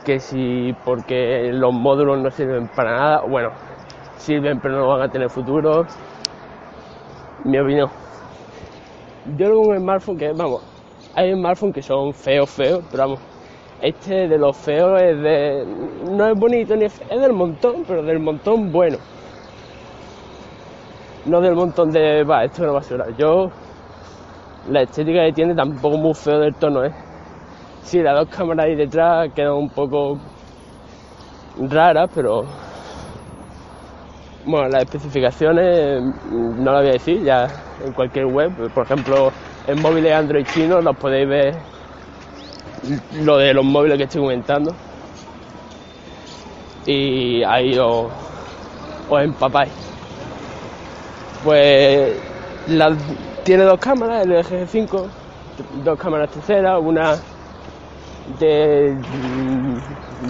que 0.05 0.19
si 0.19 0.73
porque 0.85 1.51
los 1.53 1.73
módulos 1.73 2.21
no 2.21 2.29
sirven 2.29 2.67
para 2.75 2.91
nada, 2.91 3.21
bueno, 3.29 3.49
sirven 4.15 4.59
pero 4.59 4.79
no 4.79 4.87
van 4.87 5.01
a 5.01 5.09
tener 5.09 5.29
futuro. 5.29 5.85
Mi 7.43 7.59
opinión. 7.59 7.89
Yo 9.37 9.49
lo 9.49 9.59
un 9.59 9.77
smartphone 9.77 10.17
que, 10.17 10.31
vamos, 10.31 10.63
hay 11.13 11.33
smartphones 11.33 11.75
que 11.75 11.81
son 11.81 12.13
feos, 12.13 12.49
feos, 12.49 12.83
pero 12.89 13.03
vamos, 13.03 13.19
este 13.81 14.27
de 14.27 14.37
los 14.37 14.57
feos 14.57 15.01
es 15.01 15.21
de. 15.21 15.65
no 16.09 16.25
es 16.27 16.37
bonito 16.37 16.75
ni 16.75 16.85
es, 16.85 17.01
es 17.09 17.21
del 17.21 17.33
montón, 17.33 17.83
pero 17.87 18.03
del 18.03 18.19
montón 18.19 18.71
bueno. 18.71 18.97
No 21.25 21.41
del 21.41 21.55
montón 21.55 21.91
de. 21.91 22.23
va, 22.23 22.43
esto 22.45 22.65
no 22.65 22.73
va 22.73 22.79
a 22.79 22.83
ser. 22.83 23.03
Yo. 23.17 23.49
La 24.69 24.81
estética 24.81 25.23
que 25.23 25.31
tiene 25.31 25.55
tampoco 25.55 25.97
muy 25.97 26.13
feo 26.13 26.39
del 26.39 26.53
tono, 26.55 26.83
¿eh? 26.83 26.91
Sí, 27.83 28.01
las 28.01 28.19
dos 28.19 28.35
cámaras 28.35 28.65
ahí 28.65 28.75
detrás 28.75 29.31
quedan 29.33 29.53
un 29.53 29.69
poco 29.69 30.17
raras, 31.69 32.09
pero 32.13 32.43
bueno, 34.45 34.67
las 34.67 34.83
especificaciones 34.83 36.03
no 36.31 36.71
las 36.71 36.81
voy 36.81 36.89
a 36.89 36.93
decir, 36.93 37.23
ya 37.23 37.47
en 37.85 37.93
cualquier 37.93 38.25
web, 38.25 38.51
por 38.73 38.83
ejemplo, 38.83 39.31
en 39.67 39.81
móviles 39.81 40.13
Android 40.13 40.45
chinos 40.47 40.83
los 40.83 40.97
podéis 40.97 41.29
ver 41.29 41.76
lo 43.21 43.37
de 43.37 43.53
los 43.53 43.65
móviles 43.65 43.97
que 43.97 44.03
estoy 44.03 44.21
comentando 44.21 44.73
y 46.85 47.43
ahí 47.43 47.77
os, 47.77 48.07
os 49.09 49.21
empapáis. 49.21 49.71
Pues 51.43 52.13
tiene 53.43 53.63
dos 53.63 53.79
cámaras, 53.79 54.25
el 54.25 54.33
G5, 54.43 55.05
dos 55.83 55.99
cámaras 55.99 56.31
terceras, 56.31 56.79
una 56.81 57.15
de 58.39 58.97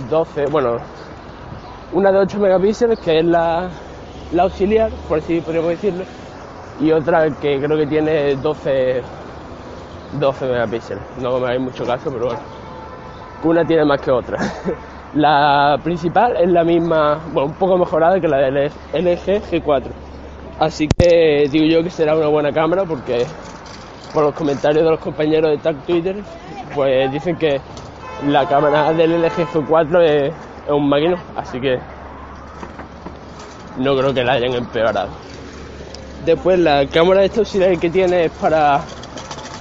12, 0.10 0.46
bueno, 0.48 0.78
una 1.94 2.12
de 2.12 2.20
8 2.20 2.40
megapíxeles, 2.40 3.00
que 3.00 3.20
es 3.20 3.26
la, 3.26 3.70
la 4.34 4.44
auxiliar, 4.44 4.92
por 5.08 5.20
así 5.20 5.42
podríamos 5.42 5.72
decirlo, 5.72 6.04
y 6.80 6.92
otra 6.92 7.30
que 7.40 7.60
creo 7.60 7.78
que 7.78 7.88
tiene 7.88 8.36
12, 8.36 9.02
12 10.14 10.46
megapíxeles. 10.48 11.04
No 11.22 11.40
me 11.40 11.46
hagáis 11.48 11.62
mucho 11.62 11.86
caso, 11.86 12.12
pero 12.12 12.28
bueno, 12.28 12.40
una 13.44 13.66
tiene 13.66 13.86
más 13.86 14.02
que 14.02 14.12
otra. 14.12 14.38
La 15.14 15.80
principal 15.84 16.36
es 16.38 16.50
la 16.50 16.64
misma, 16.64 17.18
bueno, 17.32 17.48
un 17.48 17.54
poco 17.54 17.78
mejorada 17.78 18.20
que 18.20 18.28
la 18.28 18.38
del 18.38 18.66
LG 18.94 19.42
G4. 19.50 19.84
Así 20.60 20.88
que 20.88 21.48
digo 21.50 21.66
yo 21.66 21.82
que 21.82 21.90
será 21.90 22.16
una 22.16 22.28
buena 22.28 22.52
cámara 22.52 22.84
porque 22.84 23.26
por 24.14 24.24
los 24.24 24.34
comentarios 24.36 24.84
de 24.84 24.92
los 24.92 25.00
compañeros 25.00 25.52
de 25.52 25.58
Tag 25.60 25.78
Twitter, 25.86 26.18
pues 26.76 27.12
dicen 27.12 27.38
que 27.38 27.62
la 28.28 28.48
cámara 28.48 28.92
del 28.94 29.22
LG 29.22 29.48
F4 29.54 30.02
es, 30.02 30.34
un 30.70 30.90
máquina, 30.90 31.16
así 31.36 31.62
que 31.62 31.80
no 33.78 33.96
creo 33.96 34.14
que 34.14 34.24
la 34.24 34.34
hayan 34.34 34.54
empeorado. 34.54 35.10
Después 36.26 36.60
la 36.60 36.86
cámara 36.88 37.22
de 37.22 37.28
estos 37.28 37.52
que 37.80 37.90
tiene 37.90 38.26
es 38.26 38.32
para 38.34 38.82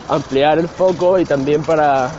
ampliar 0.09 0.59
el 0.59 0.69
foco 0.69 1.19
y 1.19 1.25
también 1.25 1.63
para 1.63 2.11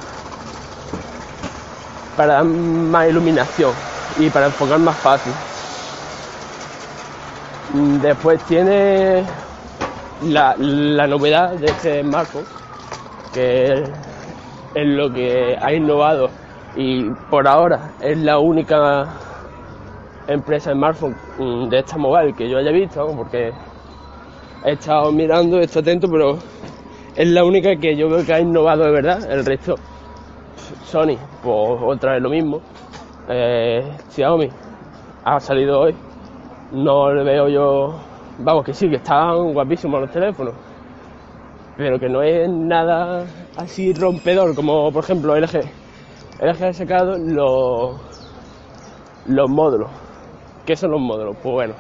para 2.16 2.34
dar 2.36 2.46
más 2.46 3.08
iluminación 3.10 3.72
y 4.18 4.30
para 4.30 4.48
enfocar 4.48 4.80
más 4.80 4.98
fácil. 4.98 5.32
Después 8.02 8.42
tiene 8.46 9.24
la, 10.24 10.56
la 10.58 11.06
novedad 11.06 11.52
de 11.52 11.68
este 11.68 12.02
smartphone, 12.02 12.46
que 13.34 13.84
es 14.74 14.86
lo 14.88 15.14
que 15.14 15.58
ha 15.62 15.74
innovado 15.74 16.30
y 16.76 17.10
por 17.30 17.48
ahora 17.48 17.92
es 18.02 18.18
la 18.18 18.40
única 18.40 19.06
empresa 20.28 20.74
smartphone 20.74 21.16
mm, 21.38 21.70
de 21.70 21.80
esta 21.80 21.98
mobile 21.98 22.34
que 22.34 22.50
yo 22.50 22.58
haya 22.58 22.72
visto, 22.72 23.08
porque 23.16 23.52
he 24.66 24.72
estado 24.72 25.12
mirando, 25.12 25.60
he 25.60 25.64
estado 25.64 25.82
atento, 25.82 26.08
pero 26.10 26.38
es 27.18 27.28
la 27.28 27.44
única 27.44 27.76
que 27.76 27.98
yo 27.98 28.10
veo 28.10 28.26
que 28.26 28.34
ha 28.34 28.40
innovado 28.40 28.86
de 28.86 28.92
verdad. 28.92 29.30
El 29.30 29.46
resto, 29.46 29.76
Sony, 30.86 31.18
pues 31.44 31.82
otra 31.84 32.14
vez 32.14 32.22
lo 32.22 32.30
mismo. 32.30 32.62
Eh, 33.28 33.84
Xiaomi 34.10 34.48
ha 35.26 35.40
salido 35.40 35.82
hoy. 35.82 35.96
No 36.72 37.12
le 37.12 37.24
veo 37.24 37.50
yo. 37.50 38.00
Vamos, 38.40 38.64
que 38.64 38.74
sí, 38.74 38.88
que 38.88 38.98
están 38.98 39.52
guapísimos 39.54 40.00
los 40.00 40.12
teléfonos 40.12 40.54
pero 41.78 42.00
que 42.00 42.10
no 42.10 42.24
es 42.24 42.50
nada 42.50 43.26
así 43.56 43.94
rompedor 43.94 44.56
como 44.56 44.92
por 44.92 45.04
ejemplo 45.04 45.36
LG. 45.38 45.62
LG 46.42 46.64
ha 46.64 46.74
sacado 46.74 47.18
los, 47.18 48.02
los 49.28 49.50
módulos. 49.50 49.90
¿Qué 50.66 50.76
son 50.76 50.92
los 50.92 51.00
módulos? 51.00 51.38
Pues 51.42 51.54
bueno, 51.54 51.74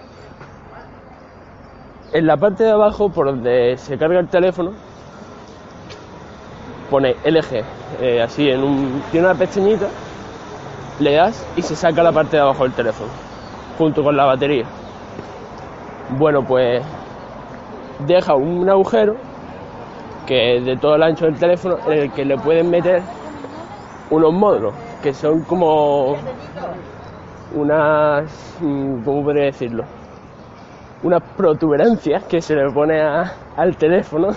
en 2.13 2.27
la 2.27 2.37
parte 2.37 2.63
de 2.63 2.71
abajo 2.71 3.09
por 3.09 3.25
donde 3.25 3.75
se 3.77 3.97
carga 3.97 4.19
el 4.19 4.29
teléfono 4.29 4.71
pone 6.89 7.15
LG, 7.23 7.63
eh, 8.01 8.21
así 8.21 8.49
en 8.49 8.63
un 8.63 9.01
tiene 9.11 9.27
una 9.27 9.35
pestañita, 9.37 9.87
le 10.99 11.13
das 11.13 11.45
y 11.55 11.61
se 11.61 11.75
saca 11.75 12.03
la 12.03 12.11
parte 12.11 12.37
de 12.37 12.43
abajo 12.43 12.63
del 12.63 12.73
teléfono 12.73 13.09
junto 13.77 14.03
con 14.03 14.15
la 14.15 14.25
batería. 14.25 14.65
Bueno, 16.17 16.41
pues 16.43 16.83
deja 18.05 18.35
un 18.35 18.69
agujero 18.69 19.15
que 20.25 20.61
de 20.61 20.77
todo 20.77 20.95
el 20.95 21.03
ancho 21.03 21.25
del 21.25 21.37
teléfono 21.37 21.77
en 21.87 21.99
el 21.99 22.11
que 22.11 22.25
le 22.25 22.37
pueden 22.37 22.69
meter 22.69 23.01
unos 24.09 24.33
módulos 24.33 24.73
que 25.01 25.13
son 25.13 25.41
como 25.43 26.15
unas, 27.53 28.57
mm, 28.61 29.03
¿cómo 29.03 29.23
podría 29.23 29.45
decirlo? 29.45 29.83
Unas 31.03 31.21
protuberancias 31.35 32.23
que 32.25 32.41
se 32.41 32.55
le 32.55 32.71
pone 32.71 32.99
al 33.01 33.77
teléfono. 33.77 34.29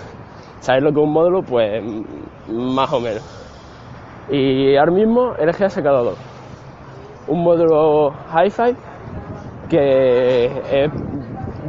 ¿Sabes 0.61 0.83
lo 0.83 0.93
que 0.93 0.99
es 0.99 1.05
un 1.05 1.11
módulo? 1.13 1.41
Pues 1.41 1.83
más 2.47 2.93
o 2.93 2.99
menos. 2.99 3.23
Y 4.29 4.75
ahora 4.77 4.91
mismo 4.91 5.33
LG 5.39 5.63
ha 5.63 5.69
sacado 5.69 6.03
dos. 6.03 6.17
Un 7.27 7.43
módulo 7.43 8.13
Hi-Fi 8.31 8.75
que 9.69 10.45
es 10.45 10.91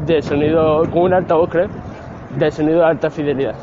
de 0.06 0.20
sonido 0.20 0.82
con 0.90 1.04
un 1.04 1.14
altavoz, 1.14 1.48
creo, 1.48 1.68
de 2.36 2.50
sonido 2.50 2.80
de 2.80 2.84
alta 2.84 3.08
fidelidad. 3.08 3.54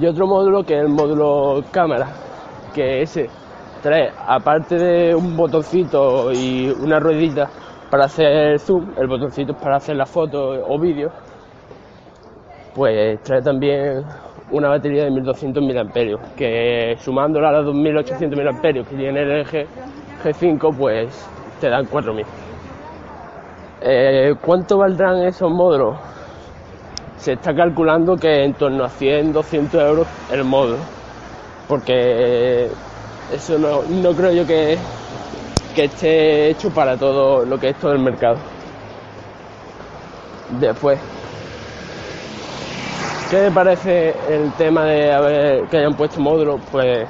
Y 0.00 0.06
otro 0.06 0.26
módulo 0.28 0.62
que 0.62 0.74
es 0.74 0.82
el 0.82 0.88
módulo 0.88 1.62
cámara, 1.72 2.06
que 2.72 3.02
ese 3.02 3.28
trae, 3.82 4.10
aparte 4.28 4.76
de 4.76 5.14
un 5.14 5.36
botoncito 5.36 6.30
y 6.32 6.70
una 6.70 7.00
ruedita 7.00 7.48
para 7.90 8.04
hacer 8.04 8.60
zoom, 8.60 8.92
el 8.96 9.08
botoncito 9.08 9.54
para 9.54 9.76
hacer 9.76 9.96
la 9.96 10.06
foto 10.06 10.50
o 10.68 10.78
vídeo, 10.78 11.10
pues 12.74 13.22
trae 13.22 13.42
también 13.42 14.04
una 14.50 14.68
batería 14.68 15.04
de 15.04 15.10
1200 15.10 15.62
mAh, 15.62 16.34
que 16.36 16.96
sumándola 17.00 17.48
a 17.48 17.52
los 17.52 17.66
2800 17.66 18.38
mAh 18.38 18.60
que 18.60 18.84
tiene 18.96 19.22
el 19.22 19.46
G, 19.46 19.66
G5, 20.22 20.76
pues 20.76 21.26
te 21.60 21.68
dan 21.68 21.86
4000. 21.86 22.24
Eh, 23.80 24.34
¿Cuánto 24.40 24.78
valdrán 24.78 25.22
esos 25.24 25.50
módulos? 25.50 25.96
Se 27.16 27.32
está 27.32 27.54
calculando 27.54 28.16
que 28.16 28.44
en 28.44 28.54
torno 28.54 28.84
a 28.84 28.88
100, 28.88 29.32
200 29.32 29.82
euros 29.82 30.06
el 30.30 30.44
módulo, 30.44 30.78
porque 31.68 32.68
eso 33.32 33.58
no, 33.58 33.82
no 33.82 34.12
creo 34.14 34.32
yo 34.32 34.46
que, 34.46 34.76
que 35.74 35.84
esté 35.84 36.50
hecho 36.50 36.70
para 36.70 36.96
todo 36.96 37.44
lo 37.44 37.58
que 37.58 37.70
es 37.70 37.76
todo 37.76 37.92
el 37.92 38.00
mercado. 38.00 38.36
Después, 40.60 41.00
¿qué 43.32 43.40
me 43.40 43.50
parece 43.50 44.14
el 44.28 44.52
tema 44.58 44.84
de 44.84 45.10
haber, 45.10 45.66
que 45.68 45.78
hayan 45.78 45.94
puesto 45.94 46.20
módulos? 46.20 46.60
Pues, 46.70 47.08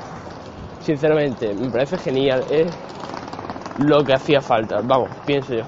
sinceramente, 0.79 1.53
me 1.53 1.69
parece 1.69 1.99
genial. 1.99 2.45
Es 2.49 2.73
lo 3.79 4.05
que 4.05 4.15
hacía 4.15 4.41
falta, 4.41 4.81
vamos, 4.85 5.11
pienso 5.27 5.53
yo. 5.55 5.65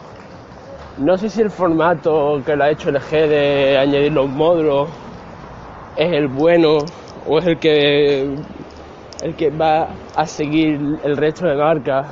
No 0.99 1.18
sé 1.18 1.28
si 1.28 1.40
el 1.40 1.50
formato 1.50 2.40
que 2.46 2.54
lo 2.54 2.62
ha 2.62 2.70
hecho 2.70 2.90
LG 2.90 3.11
de 3.11 3.78
añadir 3.78 4.12
los 4.12 4.28
módulos 4.28 4.90
es 5.96 6.12
el 6.12 6.28
bueno 6.28 6.84
o 7.26 7.38
es 7.40 7.46
el 7.46 7.58
que 7.58 8.37
el 9.25 9.34
que 9.34 9.50
va 9.50 9.88
a 10.14 10.25
seguir 10.25 10.78
el 11.02 11.16
resto 11.16 11.49
de 11.49 11.56
marcas 11.56 12.06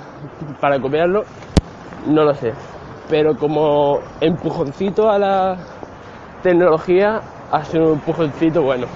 para 0.61 0.81
copiarlo, 0.81 1.23
no 2.09 2.25
lo 2.25 2.35
sé. 2.35 2.53
Pero 3.09 3.37
como 3.37 4.01
empujoncito 4.21 5.09
a 5.09 5.19
la 5.21 5.57
tecnología, 6.43 7.21
ha 7.53 7.63
sido 7.65 7.85
un 7.85 7.93
empujoncito 7.93 8.63
bueno. 8.63 8.87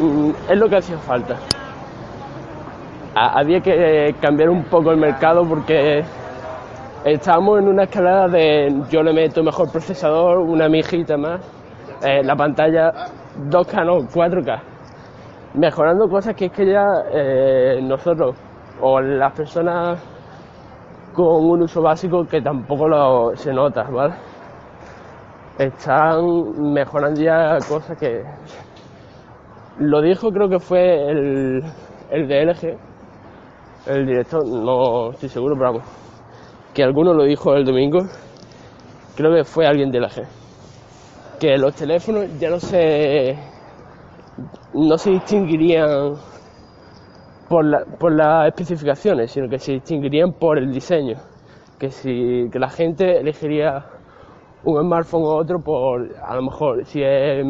Mm, 0.00 0.30
es 0.50 0.58
lo 0.58 0.68
que 0.68 0.76
hacía 0.76 0.98
falta. 0.98 1.36
Había 3.14 3.60
que 3.60 4.14
cambiar 4.20 4.48
un 4.48 4.64
poco 4.64 4.90
el 4.90 4.96
mercado 4.96 5.46
porque 5.46 6.02
estamos 7.04 7.58
en 7.60 7.68
una 7.68 7.82
escalada 7.84 8.26
de 8.28 8.74
yo 8.90 9.02
le 9.02 9.12
meto 9.12 9.42
mejor 9.42 9.70
procesador, 9.70 10.38
una 10.38 10.68
mijita 10.68 11.18
más, 11.18 11.40
eh, 12.02 12.22
la 12.24 12.34
pantalla 12.34 12.90
2K 13.50 13.84
no, 13.84 13.98
4K 14.08 14.72
mejorando 15.54 16.08
cosas 16.08 16.34
que 16.34 16.46
es 16.46 16.52
que 16.52 16.66
ya 16.66 16.86
eh, 17.12 17.80
nosotros 17.82 18.34
o 18.80 19.00
las 19.00 19.32
personas 19.32 19.98
con 21.12 21.44
un 21.44 21.62
uso 21.62 21.82
básico 21.82 22.24
que 22.24 22.40
tampoco 22.40 22.88
lo, 22.88 23.36
se 23.36 23.52
nota, 23.52 23.82
¿vale? 23.82 24.14
Están 25.58 26.72
mejorando 26.72 27.20
ya 27.20 27.58
cosas 27.68 27.98
que... 27.98 28.22
Lo 29.78 30.00
dijo 30.00 30.30
creo 30.30 30.48
que 30.48 30.58
fue 30.58 31.10
el, 31.10 31.62
el 32.10 32.28
de 32.28 32.44
LG, 32.44 32.76
el 33.86 34.06
director, 34.06 34.46
no 34.46 35.10
estoy 35.10 35.28
seguro, 35.28 35.54
pero 35.56 35.72
vamos, 35.72 35.88
que 36.74 36.82
alguno 36.82 37.14
lo 37.14 37.24
dijo 37.24 37.54
el 37.54 37.64
domingo, 37.64 38.00
creo 39.16 39.34
que 39.34 39.44
fue 39.44 39.66
alguien 39.66 39.90
de 39.90 40.00
LG, 40.00 40.26
que 41.40 41.56
los 41.56 41.74
teléfonos 41.74 42.38
ya 42.38 42.50
no 42.50 42.60
se 42.60 43.38
no 44.74 44.96
se 44.96 45.10
distinguirían 45.10 46.14
por, 47.48 48.12
las 48.12 48.48
especificaciones, 48.48 49.30
sino 49.30 49.48
que 49.48 49.58
se 49.58 49.72
distinguirían 49.72 50.32
por 50.32 50.58
el 50.58 50.72
diseño. 50.72 51.16
Que, 51.78 51.90
si, 51.90 52.48
que 52.50 52.58
la 52.58 52.70
gente 52.70 53.18
elegiría 53.18 53.84
un 54.64 54.80
smartphone 54.82 55.22
u 55.22 55.26
otro 55.26 55.60
por, 55.60 56.08
a 56.22 56.34
lo 56.36 56.42
mejor, 56.42 56.84
si 56.84 57.02
es 57.02 57.44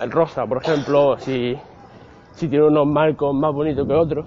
el 0.00 0.10
rosa, 0.10 0.46
por 0.46 0.62
ejemplo, 0.62 1.16
si, 1.18 1.56
si 2.34 2.48
tiene 2.48 2.66
unos 2.66 2.86
marcos 2.86 3.34
más 3.34 3.52
bonitos 3.52 3.86
que 3.86 3.94
otros. 3.94 4.26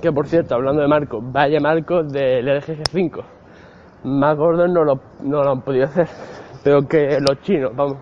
Que 0.00 0.12
por 0.12 0.26
cierto, 0.26 0.54
hablando 0.54 0.82
de 0.82 0.88
marcos, 0.88 1.22
vaya 1.32 1.60
marcos 1.60 2.12
del 2.12 2.46
LG 2.46 2.82
G5. 2.82 3.22
Más 4.04 4.36
gordos 4.36 4.70
no 4.70 4.84
lo, 4.84 5.00
no 5.22 5.42
lo 5.42 5.50
han 5.50 5.60
podido 5.62 5.86
hacer, 5.86 6.08
pero 6.62 6.86
que 6.86 7.18
los 7.20 7.40
chinos, 7.42 7.74
vamos. 7.74 7.98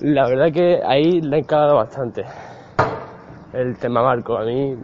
La 0.00 0.26
verdad 0.28 0.52
que 0.52 0.80
ahí 0.84 1.20
le 1.20 1.36
he 1.36 1.40
encagado 1.40 1.76
bastante 1.76 2.24
el 3.52 3.76
tema 3.78 4.02
marco. 4.02 4.36
A 4.36 4.44
mí 4.44 4.76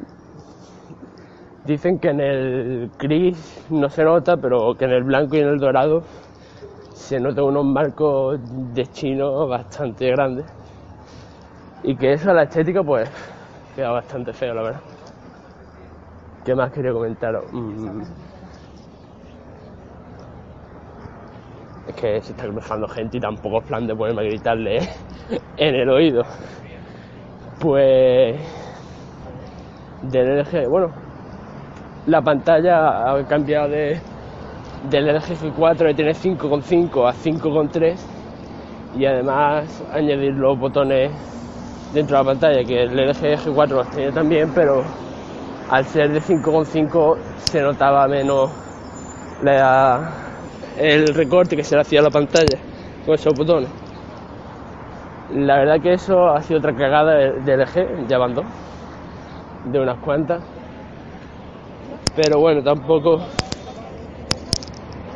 dicen 1.65 1.99
que 1.99 2.11
en 2.11 2.21
el 2.21 2.91
gris 2.99 3.67
no 3.71 3.89
se 3.89 4.05
nota, 4.05 4.37
pero 4.37 4.75
que 4.77 4.85
en 4.85 4.93
el 4.93 5.03
blanco 5.03 5.37
y 5.37 5.41
en 5.41 5.49
el 5.49 5.59
dorado 5.59 6.03
se 6.99 7.21
nota 7.21 7.43
unos 7.45 7.65
marcos 7.65 8.41
de 8.75 8.87
chino 8.89 9.47
bastante 9.47 10.11
grandes. 10.11 10.45
Y 11.85 11.95
que 11.95 12.13
eso 12.13 12.31
a 12.33 12.35
la 12.35 12.43
estética 12.43 12.83
pues 12.83 13.09
queda 13.77 13.91
bastante 13.91 14.33
feo, 14.33 14.53
la 14.53 14.63
verdad. 14.63 14.81
¿Qué 16.45 16.55
más 16.55 16.73
quería 16.73 16.93
comentaros? 16.93 17.45
Mm. 17.53 18.03
es 21.87 21.95
que 21.95 22.21
se 22.21 22.33
está 22.33 22.47
cruzando 22.47 22.87
gente 22.89 23.17
y 23.17 23.21
tampoco 23.21 23.61
es 23.61 23.65
plan 23.65 23.87
de 23.87 23.95
ponerme 23.95 24.23
a 24.23 24.25
gritarle 24.25 24.81
en 25.57 25.75
el 25.75 25.89
oído. 25.89 26.25
Pues 27.61 28.39
del 30.03 30.41
LG, 30.41 30.69
bueno, 30.69 30.91
la 32.07 32.21
pantalla 32.21 33.13
ha 33.13 33.25
cambiado 33.27 33.69
de 33.69 33.99
del 34.85 35.07
LG 35.07 35.55
G4 35.55 35.79
de 35.79 35.95
tener 35.95 36.15
5.5 36.15 37.09
a 37.09 37.13
5.3 37.13 37.97
y 38.97 39.05
además 39.05 39.83
añadir 39.93 40.35
los 40.35 40.59
botones 40.59 41.11
dentro 41.93 42.17
de 42.17 42.25
la 42.25 42.31
pantalla 42.31 42.65
que 42.65 42.85
el 42.85 42.97
LG 42.97 43.45
G4 43.45 43.69
los 43.69 43.91
tenía 43.91 44.13
también 44.13 44.51
pero 44.55 44.83
al 45.71 45.85
ser 45.85 46.11
de 46.13 46.21
5.5 46.21 47.17
se 47.37 47.61
notaba 47.61 48.09
menos 48.09 48.51
el 50.79 51.15
recorte 51.15 51.57
que 51.57 51.65
se 51.65 51.75
le 51.75 51.83
hacía 51.83 52.01
a 52.01 52.05
la 52.05 52.11
pantalla 52.11 52.59
con 53.05 53.15
esos 53.15 53.35
botones. 53.35 53.69
La 55.35 55.59
verdad 55.59 55.81
que 55.81 55.93
eso 55.93 56.29
ha 56.31 56.41
sido 56.43 56.59
otra 56.59 56.75
cagada 56.75 57.15
de 57.15 57.57
LG, 57.57 58.09
ya 58.09 58.19
van 58.19 58.35
de 59.67 59.79
unas 59.79 59.99
cuantas. 59.99 60.43
Pero 62.17 62.41
bueno, 62.41 62.63
tampoco 62.63 63.21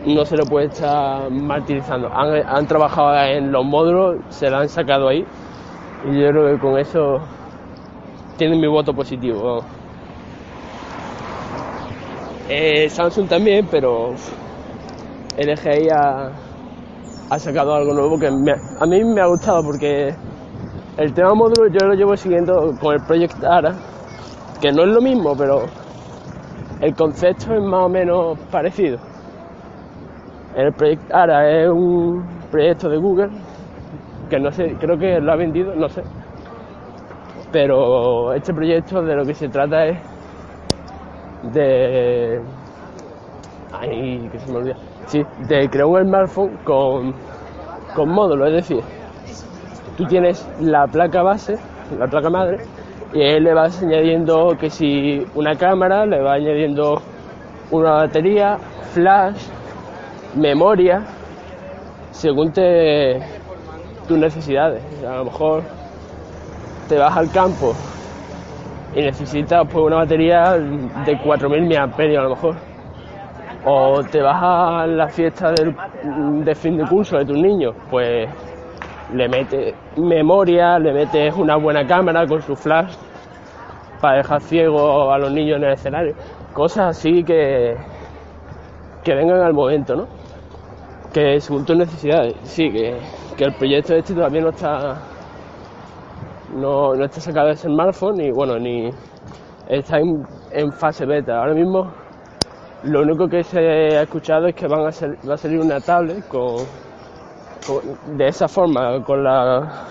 no 0.06 0.24
se 0.24 0.36
lo 0.36 0.44
puede 0.44 0.66
estar 0.66 1.30
martirizando. 1.30 2.08
Han, 2.12 2.66
trabajado 2.66 3.14
en 3.24 3.52
los 3.52 3.64
módulos, 3.64 4.16
se 4.30 4.50
la 4.50 4.60
han 4.60 4.68
sacado 4.68 5.08
ahí 5.08 5.24
y 6.04 6.20
yo 6.20 6.28
creo 6.28 6.52
que 6.52 6.58
con 6.60 6.78
eso 6.78 7.18
tienen 8.36 8.60
mi 8.60 8.66
voto 8.66 8.92
positivo. 8.92 9.60
Eh, 12.48 12.88
Samsung 12.88 13.28
también, 13.28 13.66
pero 13.70 14.10
LGI 15.38 15.88
ha, 15.90 16.32
ha 17.30 17.38
sacado 17.38 17.74
algo 17.74 17.94
nuevo 17.94 18.18
que 18.18 18.26
a 18.26 18.86
mí 18.86 19.04
me 19.04 19.20
ha 19.20 19.26
gustado 19.26 19.62
porque 19.62 20.14
el 20.96 21.14
tema 21.14 21.34
módulo 21.34 21.68
yo 21.68 21.86
lo 21.86 21.94
llevo 21.94 22.16
siguiendo 22.16 22.74
con 22.80 22.94
el 22.94 23.02
Project 23.06 23.42
ARA, 23.44 23.74
que 24.60 24.72
no 24.72 24.82
es 24.82 24.88
lo 24.88 25.00
mismo, 25.00 25.34
pero 25.36 25.62
el 26.80 26.94
concepto 26.94 27.54
es 27.54 27.62
más 27.62 27.84
o 27.84 27.88
menos 27.88 28.38
parecido. 28.50 29.11
El 30.56 30.72
Project 30.72 31.10
ARA 31.12 31.62
es 31.62 31.68
un 31.68 32.24
proyecto 32.50 32.88
de 32.88 32.98
Google 32.98 33.30
que 34.32 34.40
no 34.40 34.50
sé, 34.50 34.76
creo 34.80 34.98
que 34.98 35.20
lo 35.20 35.32
ha 35.32 35.36
vendido, 35.36 35.74
no 35.74 35.88
sé. 35.88 36.02
Pero 37.52 38.32
este 38.32 38.54
proyecto 38.54 39.02
de 39.02 39.14
lo 39.14 39.26
que 39.26 39.34
se 39.34 39.48
trata 39.48 39.84
es 39.86 39.98
de. 41.52 42.40
Ay, 43.72 44.28
que 44.30 44.38
se 44.38 44.52
me 44.52 44.58
olvida 44.58 44.76
Sí, 45.06 45.22
te 45.48 45.68
creó 45.68 45.88
un 45.88 46.06
smartphone 46.06 46.56
con, 46.64 47.14
con 47.94 48.08
módulo, 48.08 48.46
es 48.46 48.54
decir, 48.54 48.82
tú 49.98 50.06
tienes 50.06 50.48
la 50.60 50.86
placa 50.86 51.22
base, 51.22 51.58
la 51.98 52.06
placa 52.06 52.30
madre, 52.30 52.58
y 53.12 53.20
él 53.20 53.44
le 53.44 53.52
vas 53.52 53.82
añadiendo 53.82 54.56
que 54.58 54.70
si 54.70 55.26
una 55.34 55.56
cámara, 55.56 56.06
le 56.06 56.22
va 56.22 56.34
añadiendo 56.34 57.02
una 57.70 57.92
batería, 57.92 58.56
flash, 58.92 59.42
memoria, 60.34 61.02
según 62.10 62.52
te, 62.52 63.20
tus 64.06 64.18
necesidades. 64.18 64.82
A 65.04 65.16
lo 65.16 65.24
mejor 65.26 65.62
te 66.88 66.98
vas 66.98 67.16
al 67.16 67.30
campo 67.30 67.74
y 68.94 69.00
necesitas 69.00 69.66
pues, 69.70 69.84
una 69.84 69.96
batería 69.96 70.52
de 70.52 71.18
4.000 71.18 71.68
mAh 71.68 72.18
a 72.18 72.22
lo 72.22 72.30
mejor. 72.30 72.54
O 73.64 74.02
te 74.02 74.20
vas 74.20 74.42
a 74.42 74.86
la 74.86 75.08
fiesta 75.08 75.52
de 75.52 76.54
fin 76.54 76.76
de 76.76 76.84
curso 76.84 77.16
de 77.18 77.24
tus 77.24 77.38
niños, 77.38 77.74
pues 77.90 78.28
le 79.14 79.28
metes 79.28 79.74
memoria, 79.96 80.78
le 80.78 80.92
metes 80.92 81.34
una 81.36 81.56
buena 81.56 81.86
cámara 81.86 82.26
con 82.26 82.42
su 82.42 82.56
flash 82.56 82.94
para 84.00 84.16
dejar 84.16 84.40
ciego 84.40 85.12
a 85.12 85.18
los 85.18 85.30
niños 85.30 85.58
en 85.58 85.64
el 85.64 85.72
escenario. 85.74 86.14
Cosas 86.52 86.96
así 86.96 87.22
que, 87.22 87.76
que 89.04 89.14
vengan 89.14 89.40
al 89.40 89.54
momento, 89.54 89.94
¿no? 89.94 90.21
Que 91.12 91.40
según 91.40 91.64
tus 91.64 91.76
necesidades, 91.76 92.34
sí, 92.44 92.70
que, 92.70 92.96
que 93.36 93.44
el 93.44 93.54
proyecto 93.54 93.94
este 93.94 94.14
todavía 94.14 94.40
no 94.40 94.48
está 94.48 94.96
no, 96.54 96.94
no 96.94 97.04
está 97.04 97.20
sacado 97.20 97.48
de 97.48 97.56
smartphone 97.56 98.20
y 98.20 98.30
bueno, 98.30 98.58
ni 98.58 98.90
está 99.68 99.98
en, 99.98 100.72
fase 100.72 101.06
beta. 101.06 101.38
Ahora 101.38 101.54
mismo 101.54 101.90
lo 102.84 103.02
único 103.02 103.28
que 103.28 103.42
se 103.42 103.58
ha 103.58 104.02
escuchado 104.02 104.46
es 104.48 104.54
que 104.54 104.66
van 104.66 104.86
a 104.86 104.92
ser, 104.92 105.16
va 105.28 105.34
a 105.34 105.36
salir 105.36 105.60
una 105.60 105.80
tablet 105.80 106.26
con, 106.28 106.56
con, 107.66 108.16
de 108.18 108.26
esa 108.26 108.48
forma, 108.48 109.02
con 109.04 109.22
la... 109.22 109.86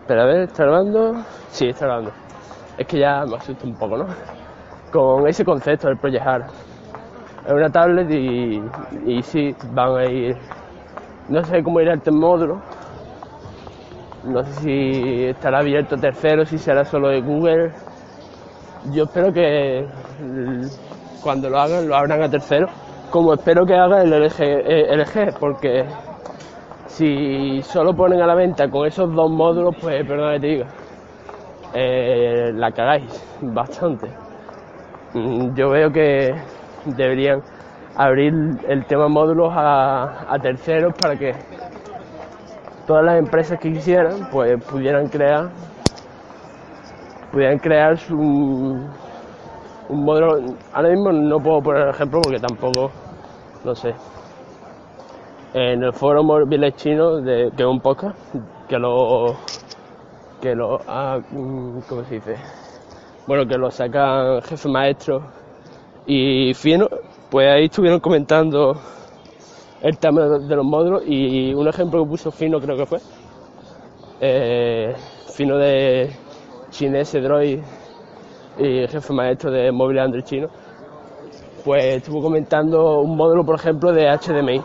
Espera, 0.00 0.22
a 0.22 0.26
ver, 0.26 0.40
¿está 0.42 0.64
grabando? 0.64 1.14
Sí, 1.50 1.68
está 1.68 1.86
grabando. 1.86 2.12
Es 2.78 2.86
que 2.86 2.98
ya 2.98 3.24
me 3.26 3.36
asusta 3.36 3.66
un 3.66 3.74
poco, 3.74 3.98
¿no? 3.98 4.06
Con 4.90 5.28
ese 5.28 5.44
concepto 5.44 5.88
del 5.88 5.98
Project 5.98 6.26
Hard. 6.26 6.44
Es 7.46 7.52
una 7.52 7.70
tablet 7.70 8.10
y, 8.10 8.62
y 9.06 9.22
sí, 9.22 9.54
van 9.72 9.96
a 9.96 10.06
ir... 10.06 10.36
No 11.28 11.44
sé 11.44 11.62
cómo 11.62 11.80
irá 11.80 11.94
el 11.94 12.12
módulo, 12.12 12.60
no 14.24 14.44
sé 14.44 14.52
si 14.52 15.24
estará 15.24 15.60
abierto 15.60 15.96
tercero, 15.96 16.44
si 16.44 16.58
será 16.58 16.84
solo 16.84 17.08
de 17.08 17.20
Google. 17.20 17.70
Yo 18.92 19.04
espero 19.04 19.32
que 19.32 19.86
cuando 21.22 21.48
lo 21.48 21.58
hagan, 21.58 21.88
lo 21.88 21.96
abran 21.96 22.22
a 22.22 22.28
tercero, 22.28 22.68
como 23.10 23.32
espero 23.34 23.64
que 23.64 23.74
haga 23.74 24.02
el 24.02 24.12
LG, 24.12 24.40
LG 24.40 25.38
porque 25.38 25.84
si 26.86 27.62
solo 27.62 27.94
ponen 27.94 28.20
a 28.20 28.26
la 28.26 28.34
venta 28.34 28.68
con 28.68 28.86
esos 28.86 29.14
dos 29.14 29.30
módulos, 29.30 29.74
pues 29.80 30.04
perdón 30.06 30.34
que 30.34 30.40
te 30.40 30.46
diga, 30.46 30.66
eh, 31.74 32.52
la 32.54 32.72
cagáis 32.72 33.24
bastante. 33.40 34.08
Mm, 35.14 35.54
yo 35.54 35.70
veo 35.70 35.90
que 35.90 36.34
deberían 36.84 37.42
abrir 37.96 38.32
el 38.68 38.84
tema 38.86 39.08
módulos 39.08 39.52
a, 39.54 40.38
terceros 40.40 40.94
para 40.94 41.16
que 41.16 41.34
todas 42.86 43.04
las 43.04 43.18
empresas 43.18 43.58
que 43.58 43.72
quisieran 43.72 44.28
pues 44.30 44.62
pudieran 44.64 45.08
crear 45.08 45.50
pudieran 47.30 47.58
crear 47.58 47.98
su, 47.98 48.16
un 48.16 50.04
modelo 50.04 50.56
ahora 50.72 50.88
mismo 50.88 51.12
no 51.12 51.40
puedo 51.40 51.62
poner 51.62 51.88
ejemplo 51.88 52.20
porque 52.22 52.38
tampoco 52.38 52.90
no 53.64 53.74
sé. 53.74 53.94
En 55.52 55.82
el 55.82 55.92
foro 55.92 56.22
móvil 56.22 56.72
chino 56.76 57.16
de 57.16 57.50
que 57.56 57.62
es 57.62 57.68
un 57.68 57.80
podcast 57.80 58.16
que 58.68 58.78
lo 58.78 59.36
que 60.40 60.54
lo 60.54 60.80
ah, 60.86 61.18
cómo 61.88 62.04
se 62.04 62.14
dice 62.14 62.36
bueno 63.26 63.44
que 63.46 63.58
lo 63.58 63.70
sacan 63.70 64.40
jefe 64.42 64.68
maestro 64.68 65.39
y 66.12 66.54
fino 66.54 66.88
pues 67.30 67.48
ahí 67.48 67.66
estuvieron 67.66 68.00
comentando 68.00 68.74
el 69.80 69.96
tema 69.96 70.22
de 70.22 70.56
los 70.56 70.64
módulos 70.64 71.04
y 71.06 71.54
un 71.54 71.68
ejemplo 71.68 72.02
que 72.02 72.10
puso 72.10 72.32
Fino 72.32 72.58
creo 72.58 72.76
que 72.76 72.84
fue 72.84 72.98
eh, 74.20 74.92
Fino 75.32 75.56
de 75.56 76.10
Chinese 76.70 77.20
Droid 77.20 77.60
y 78.58 78.88
jefe 78.88 79.12
maestro 79.12 79.52
de 79.52 79.70
móvil 79.70 80.00
Android 80.00 80.24
chino 80.24 80.48
pues 81.64 81.84
estuvo 81.84 82.20
comentando 82.20 83.02
un 83.02 83.16
módulo 83.16 83.44
por 83.44 83.54
ejemplo 83.54 83.92
de 83.92 84.08
HDMI 84.10 84.60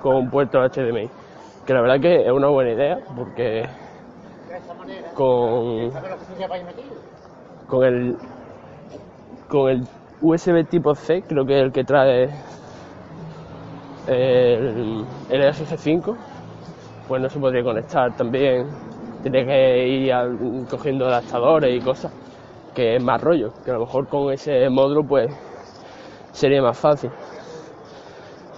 con 0.00 0.30
puerto 0.30 0.58
HDMI 0.58 1.10
que 1.66 1.74
la 1.74 1.82
verdad 1.82 2.00
que 2.00 2.22
es 2.24 2.32
una 2.32 2.48
buena 2.48 2.72
idea 2.72 2.98
porque 3.14 3.62
con 5.12 5.90
con 7.66 7.84
el 7.84 8.16
con 9.50 9.68
el 9.68 9.86
USB 10.20 10.68
tipo 10.68 10.94
C 10.94 11.22
creo 11.22 11.46
que 11.46 11.58
es 11.58 11.62
el 11.64 11.72
que 11.72 11.84
trae 11.84 12.28
el, 14.08 15.04
el 15.28 15.42
LG5 15.42 16.16
pues 17.06 17.22
no 17.22 17.28
se 17.28 17.38
podría 17.38 17.62
conectar 17.62 18.16
también 18.16 18.66
tiene 19.22 19.44
que 19.44 19.88
ir 19.88 20.14
cogiendo 20.68 21.06
adaptadores 21.06 21.76
y 21.76 21.80
cosas 21.80 22.12
que 22.74 22.96
es 22.96 23.02
más 23.02 23.20
rollo 23.20 23.52
que 23.64 23.70
a 23.70 23.74
lo 23.74 23.80
mejor 23.80 24.08
con 24.08 24.32
ese 24.32 24.68
módulo 24.68 25.04
pues 25.04 25.30
sería 26.32 26.62
más 26.62 26.78
fácil 26.78 27.10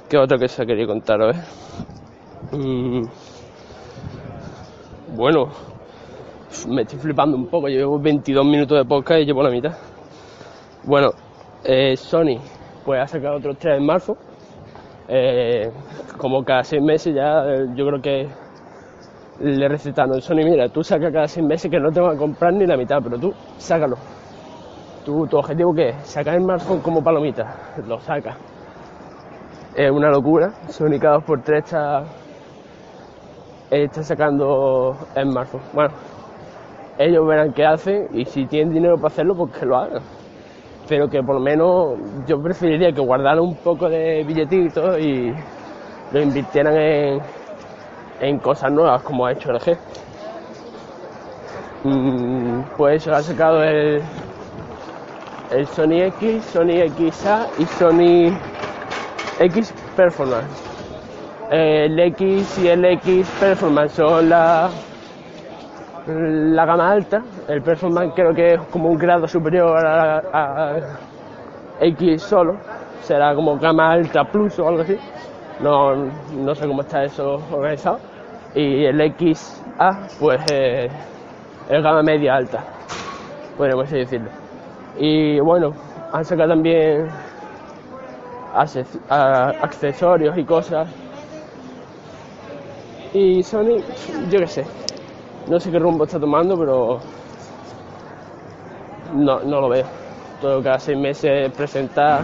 ¿qué 0.08 0.18
otro 0.18 0.38
que 0.38 0.48
se 0.48 0.66
quería 0.66 0.86
contaros? 0.86 1.36
Eh? 1.36 2.56
Mm, 2.56 3.02
bueno 5.16 5.48
me 6.68 6.82
estoy 6.82 6.98
flipando 6.98 7.36
un 7.36 7.46
poco 7.46 7.68
llevo 7.68 7.98
22 7.98 8.44
minutos 8.44 8.78
de 8.78 8.84
podcast 8.84 9.20
y 9.20 9.24
llevo 9.24 9.42
la 9.42 9.50
mitad 9.50 9.72
bueno 10.84 11.12
eh, 11.64 11.96
Sony 11.96 12.38
pues 12.84 13.00
ha 13.00 13.06
sacado 13.06 13.36
otros 13.36 13.58
tres 13.58 13.78
smartphones 13.78 14.22
eh, 15.08 15.70
como 16.16 16.44
cada 16.44 16.62
seis 16.62 16.82
meses 16.82 17.14
ya 17.14 17.44
eh, 17.44 17.66
yo 17.74 17.86
creo 17.86 18.00
que 18.00 18.28
le 19.40 19.68
recetaron 19.68 20.14
el 20.14 20.22
Sony, 20.22 20.44
mira, 20.44 20.68
tú 20.68 20.82
sacas 20.82 21.12
cada 21.12 21.26
seis 21.26 21.44
meses 21.44 21.70
que 21.70 21.80
no 21.80 21.90
te 21.90 22.00
van 22.00 22.14
a 22.14 22.18
comprar 22.18 22.52
ni 22.52 22.66
la 22.66 22.76
mitad, 22.76 22.98
pero 23.02 23.18
tú 23.18 23.32
sácalo. 23.56 23.96
¿Tu, 25.04 25.26
tu 25.28 25.38
objetivo 25.38 25.72
qué 25.74 25.88
es? 25.88 25.96
Sacar 26.06 26.34
el 26.34 26.42
smartphone 26.42 26.80
como 26.80 27.02
palomita, 27.02 27.56
lo 27.88 27.98
sacas. 28.00 28.36
Es 29.74 29.90
una 29.90 30.10
locura, 30.10 30.50
Sony 30.68 30.98
cada 31.00 31.14
dos 31.14 31.24
por 31.24 31.40
tres 31.42 31.64
está, 31.64 32.04
está 33.70 34.02
sacando 34.02 34.94
el 35.14 35.30
smartphone. 35.30 35.62
Bueno, 35.72 35.94
ellos 36.98 37.26
verán 37.26 37.52
qué 37.54 37.64
hacen 37.64 38.08
y 38.12 38.26
si 38.26 38.44
tienen 38.44 38.74
dinero 38.74 38.96
para 38.96 39.08
hacerlo, 39.08 39.34
pues 39.36 39.56
que 39.58 39.64
lo 39.64 39.76
hagan 39.76 40.02
pero 40.90 41.08
que 41.08 41.22
por 41.22 41.36
lo 41.36 41.40
menos 41.40 41.96
yo 42.26 42.42
preferiría 42.42 42.92
que 42.92 43.00
guardaran 43.00 43.38
un 43.38 43.54
poco 43.54 43.88
de 43.88 44.24
billetitos 44.24 44.98
y 44.98 45.32
lo 46.10 46.20
invirtieran 46.20 46.76
en, 46.76 47.20
en 48.20 48.38
cosas 48.40 48.72
nuevas 48.72 49.00
como 49.04 49.24
ha 49.24 49.32
hecho 49.32 49.52
el 49.52 49.60
G. 49.60 49.78
Mm, 51.84 52.62
pues 52.76 53.06
ha 53.06 53.22
sacado 53.22 53.62
el, 53.62 54.02
el 55.52 55.66
Sony 55.68 56.02
X, 56.18 56.44
Sony 56.46 56.82
XA 56.98 57.46
y 57.56 57.64
Sony 57.66 58.36
X 59.38 59.72
Performance. 59.94 60.48
El 61.52 62.00
X 62.00 62.58
y 62.64 62.68
el 62.68 62.84
X 62.84 63.28
Performance 63.38 63.92
son 63.94 64.28
la, 64.28 64.68
la 66.06 66.64
gama 66.64 66.90
alta, 66.90 67.22
el 67.48 67.62
performance 67.62 68.12
creo 68.14 68.34
que 68.34 68.54
es 68.54 68.60
como 68.70 68.88
un 68.88 68.98
grado 68.98 69.26
superior 69.26 69.76
a, 69.86 70.76
X 71.80 72.22
solo, 72.22 72.58
será 73.00 73.34
como 73.34 73.56
gama 73.56 73.92
alta 73.92 74.24
plus 74.24 74.58
o 74.58 74.68
algo 74.68 74.82
así, 74.82 74.96
no, 75.60 75.94
no 75.94 76.54
sé 76.54 76.66
cómo 76.66 76.82
está 76.82 77.04
eso 77.04 77.36
organizado, 77.50 77.98
y 78.54 78.84
el 78.84 79.00
XA 79.16 80.08
pues 80.18 80.40
es 80.52 81.82
gama 81.82 82.02
media 82.02 82.34
alta, 82.36 82.64
podríamos 83.56 83.90
decirlo. 83.90 84.30
Y 84.98 85.40
bueno, 85.40 85.72
han 86.12 86.24
sacado 86.24 86.50
también 86.50 87.08
accesorios 88.54 90.36
y 90.36 90.44
cosas. 90.44 90.88
Y 93.12 93.42
Sony, 93.42 93.78
yo 94.30 94.38
qué 94.38 94.46
sé, 94.46 94.64
no 95.50 95.58
sé 95.58 95.70
qué 95.72 95.78
rumbo 95.80 96.04
está 96.04 96.20
tomando, 96.20 96.56
pero 96.56 97.00
no, 99.14 99.40
no 99.40 99.60
lo 99.60 99.68
veo. 99.68 99.84
Todo 100.40 100.62
cada 100.62 100.78
seis 100.78 100.96
meses 100.96 101.52
presentar 101.52 102.22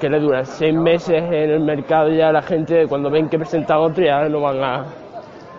que 0.00 0.08
le 0.08 0.18
dura. 0.18 0.44
Seis 0.44 0.74
meses 0.74 1.22
en 1.22 1.50
el 1.50 1.60
mercado 1.60 2.10
ya 2.10 2.32
la 2.32 2.42
gente 2.42 2.86
cuando 2.88 3.08
ven 3.08 3.28
que 3.28 3.38
presenta 3.38 3.78
otro 3.78 4.04
ya 4.04 4.28
no 4.28 4.40
van 4.40 4.62
a 4.62 4.84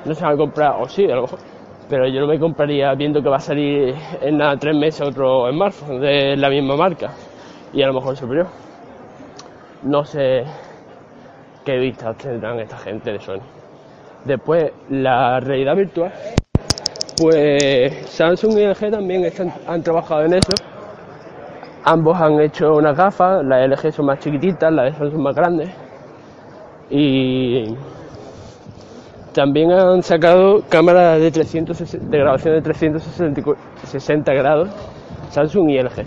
no 0.03 0.13
se 0.13 0.23
van 0.23 0.33
a 0.33 0.37
comprar. 0.37 0.75
O 0.81 0.87
sí 0.87 1.05
a 1.05 1.15
lo 1.15 1.21
mejor. 1.21 1.39
Pero 1.89 2.07
yo 2.07 2.21
no 2.21 2.27
me 2.27 2.37
compraría 2.37 2.93
viendo 2.93 3.21
que 3.23 3.29
va 3.29 3.37
a 3.37 3.39
salir 3.39 3.95
en 4.21 4.39
tres 4.59 4.75
meses 4.75 5.01
otro 5.01 5.49
smartphone 5.51 6.01
de 6.01 6.35
la 6.35 6.49
misma 6.49 6.75
marca. 6.75 7.11
Y 7.73 7.81
a 7.81 7.87
lo 7.87 7.93
mejor 7.93 8.17
superior 8.17 8.47
no 9.83 10.05
sé 10.05 10.43
qué 11.65 11.77
vistas 11.77 12.17
tendrán 12.17 12.59
esta 12.59 12.77
gente 12.77 13.11
de 13.11 13.19
Sony. 13.19 13.60
Después, 14.25 14.71
la 14.89 15.39
realidad 15.39 15.75
virtual. 15.75 16.11
Pues 17.17 18.09
Samsung 18.09 18.57
y 18.57 18.65
LG 18.65 18.91
también 18.91 19.25
están, 19.25 19.53
han 19.67 19.81
trabajado 19.83 20.23
en 20.23 20.33
eso. 20.33 20.51
Ambos 21.83 22.19
han 22.19 22.39
hecho 22.39 22.75
unas 22.75 22.95
gafas, 22.95 23.43
las 23.43 23.67
LG 23.67 23.91
son 23.91 24.05
más 24.05 24.19
chiquititas, 24.19 24.71
las 24.71 24.85
de 24.85 24.97
Samsung 24.97 25.21
más 25.21 25.35
grandes. 25.35 25.69
Y 26.89 27.75
también 29.33 29.71
han 29.71 30.03
sacado 30.03 30.61
cámaras 30.69 31.19
de, 31.19 31.31
360, 31.31 32.05
de 32.07 32.17
grabación 32.17 32.55
de 32.55 32.61
360 32.61 34.33
grados, 34.33 34.69
Samsung 35.29 35.69
y 35.69 35.81
LG. 35.81 36.05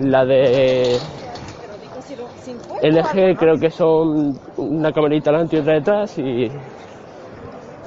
La 0.00 0.24
de 0.24 0.98
LG 2.82 3.36
creo 3.38 3.58
que 3.58 3.70
son 3.70 4.38
una 4.56 4.92
camarita 4.92 5.30
delante 5.30 5.56
y 5.56 5.60
otra 5.60 5.74
detrás 5.74 6.18
y 6.18 6.50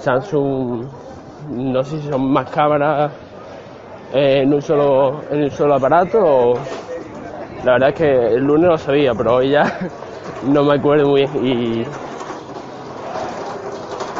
Samsung 0.04 0.84
no 1.50 1.82
sé 1.82 2.02
si 2.02 2.10
son 2.10 2.30
más 2.34 2.50
cámaras 2.50 3.10
en 4.13 4.54
un 4.54 4.62
solo 4.62 5.22
en 5.32 5.44
un 5.44 5.52
solo 5.52 5.76
aparato 5.76 6.20
o 6.20 6.54
la 7.63 7.74
verdad 7.74 7.89
es 7.89 7.96
que 7.96 8.28
el 8.36 8.44
lunes 8.44 8.70
lo 8.70 8.78
sabía 8.78 9.13
pero 9.16 9.36
hoy 9.36 9.52
ya 9.52 9.63
no 10.44 10.63
me 10.63 10.76
acuerdo 10.76 11.08
muy 11.08 11.26
bien. 11.26 11.86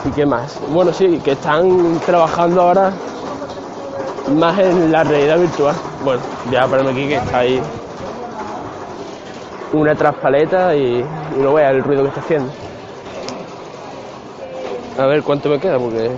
Y 0.06 0.12
qué 0.12 0.26
más 0.26 0.58
bueno 0.70 0.94
sí 0.94 1.20
que 1.20 1.32
están 1.32 2.00
trabajando 2.06 2.62
ahora 2.62 2.94
más 4.38 4.58
en 4.60 4.90
la 4.90 5.04
realidad 5.04 5.38
virtual. 5.38 5.76
Bueno 6.06 6.22
ya 6.50 6.66
para 6.66 6.90
aquí 6.90 7.08
que 7.10 7.16
está 7.16 7.40
ahí 7.40 7.62
una 9.74 9.94
traspaleta 9.96 10.74
y, 10.78 11.04
y 11.36 11.42
no 11.42 11.54
vea 11.54 11.72
el 11.72 11.84
ruido 11.84 12.04
que 12.04 12.08
está 12.10 12.22
haciendo 12.22 12.63
a 14.98 15.06
ver 15.06 15.24
cuánto 15.24 15.50
me 15.50 15.60
queda 15.60 15.78
porque 15.78 16.12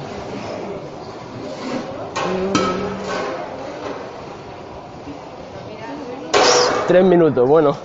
Tres 6.87 7.03
minutos, 7.03 7.49
bueno. 7.49 7.75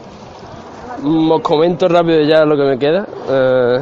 Os 1.02 1.40
comento 1.40 1.88
rápido 1.88 2.20
ya 2.20 2.44
lo 2.44 2.54
que 2.54 2.62
me 2.64 2.78
queda. 2.78 3.06
Eh, 3.30 3.80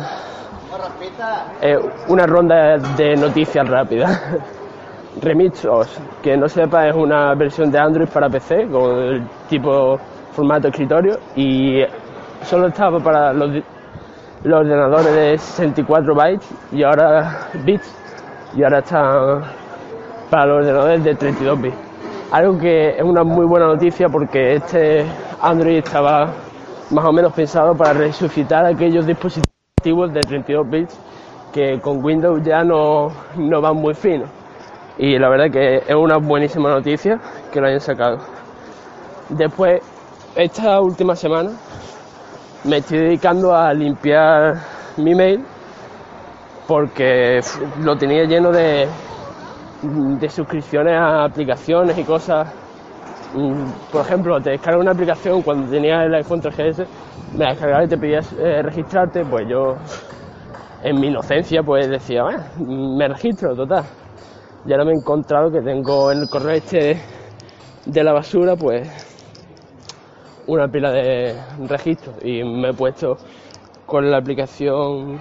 eh, 1.62 1.78
una 2.06 2.24
ronda 2.24 2.78
de 2.78 3.16
noticias 3.16 3.68
rápidas. 3.68 4.22
Remixos, 5.20 5.88
que 6.22 6.36
no 6.36 6.48
sepa, 6.48 6.86
es 6.86 6.94
una 6.94 7.34
versión 7.34 7.72
de 7.72 7.78
Android 7.80 8.08
para 8.08 8.28
PC 8.28 8.68
con 8.68 8.96
el 8.96 9.26
tipo 9.48 9.98
formato 10.30 10.68
escritorio 10.68 11.18
y 11.34 11.82
solo 12.44 12.68
estaba 12.68 13.00
para 13.00 13.32
los, 13.32 13.50
los 14.44 14.60
ordenadores 14.60 15.14
de 15.14 15.38
64 15.38 16.14
bytes 16.14 16.48
y 16.72 16.82
ahora 16.82 17.48
bits 17.64 17.94
y 18.56 18.62
ahora 18.62 18.78
está 18.78 19.40
para 20.30 20.46
los 20.46 20.58
ordenadores 20.58 21.04
de 21.04 21.14
32 21.14 21.60
bits. 21.60 21.76
Algo 22.30 22.58
que 22.58 22.90
es 22.90 23.02
una 23.02 23.24
muy 23.24 23.46
buena 23.46 23.66
noticia 23.66 24.08
porque 24.08 24.54
este 24.54 25.04
Android 25.40 25.78
estaba 25.78 26.30
más 26.90 27.04
o 27.04 27.12
menos 27.12 27.32
pensado 27.32 27.74
para 27.74 27.92
resucitar 27.92 28.64
aquellos 28.64 29.06
dispositivos 29.06 30.12
de 30.12 30.20
32 30.20 30.70
bits 30.70 31.00
que 31.52 31.80
con 31.80 32.04
Windows 32.04 32.42
ya 32.44 32.62
no, 32.62 33.08
no 33.36 33.60
van 33.60 33.76
muy 33.76 33.94
finos. 33.94 34.28
Y 34.98 35.18
la 35.18 35.28
verdad 35.28 35.50
que 35.50 35.76
es 35.76 35.94
una 35.94 36.18
buenísima 36.18 36.70
noticia 36.70 37.18
que 37.52 37.60
lo 37.60 37.68
hayan 37.68 37.80
sacado. 37.80 38.18
Después, 39.28 39.80
esta 40.34 40.80
última 40.80 41.14
semana 41.14 41.50
me 42.64 42.78
estoy 42.78 42.98
dedicando 42.98 43.54
a 43.54 43.72
limpiar 43.72 44.54
mi 44.96 45.14
mail 45.14 45.44
porque 46.66 47.40
lo 47.80 47.96
tenía 47.96 48.24
lleno 48.24 48.50
de, 48.50 48.86
suscripciones 50.28 50.94
a 50.94 51.24
aplicaciones 51.24 51.96
y 51.96 52.04
cosas. 52.04 52.52
Mm, 53.34 53.90
por 53.92 54.02
ejemplo, 54.02 54.40
te 54.40 54.50
descargas 54.50 54.82
una 54.82 54.92
aplicación 54.92 55.42
cuando 55.42 55.70
tenías 55.70 56.04
el 56.04 56.14
iPhone 56.14 56.42
3GS, 56.42 56.86
me 57.34 57.44
la 57.44 57.50
descargaba 57.50 57.84
y 57.84 57.88
te 57.88 57.96
pedías 57.96 58.32
eh, 58.34 58.62
registrarte, 58.62 59.24
pues 59.24 59.48
yo, 59.48 59.76
en 60.82 61.00
mi 61.00 61.08
inocencia, 61.08 61.62
pues 61.62 61.88
decía, 61.88 62.22
bueno, 62.22 62.42
me 62.96 63.08
registro, 63.08 63.54
total. 63.54 63.84
Y 64.66 64.72
ahora 64.72 64.84
me 64.84 64.92
he 64.92 64.96
encontrado 64.96 65.50
que 65.50 65.60
tengo 65.60 66.12
en 66.12 66.18
el 66.18 66.28
correo 66.28 66.50
este 66.50 67.00
de 67.86 68.04
la 68.04 68.12
basura, 68.12 68.56
pues, 68.56 69.07
una 70.48 70.66
pila 70.66 70.90
de 70.90 71.34
registros 71.68 72.16
y 72.24 72.42
me 72.42 72.70
he 72.70 72.74
puesto 72.74 73.18
con 73.86 74.10
la 74.10 74.16
aplicación 74.16 75.20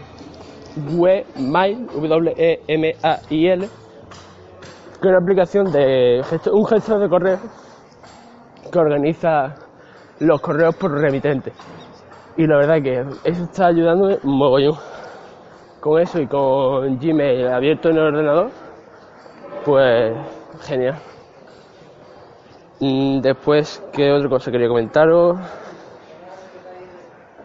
Wemail, 0.94 1.88
W-E-M-A-I-L, 1.88 3.68
que 3.68 3.68
es 3.68 5.06
una 5.06 5.18
aplicación 5.18 5.72
de 5.72 6.24
un 6.52 6.66
gestor 6.66 7.00
de 7.00 7.10
correo 7.10 7.40
que 8.72 8.80
organiza 8.80 9.56
los 10.20 10.42
correos 10.42 10.76
por 10.76 10.92
remitente. 10.92 11.52
Y 12.38 12.48
la 12.48 12.58
verdad 12.58 12.82
que 12.82 13.06
eso 13.24 13.44
está 13.44 13.68
ayudándome 13.68 14.20
mogollón. 14.24 14.78
Con 15.82 16.02
eso 16.02 16.20
y 16.20 16.28
con 16.28 16.98
Gmail 17.00 17.48
abierto 17.48 17.90
en 17.90 17.98
el 17.98 18.04
ordenador, 18.04 18.50
pues 19.66 20.14
genial. 20.62 20.96
Después, 22.80 23.84
¿qué 23.92 24.12
otra 24.12 24.30
cosa 24.30 24.52
quería 24.52 24.68
comentaros? 24.68 25.38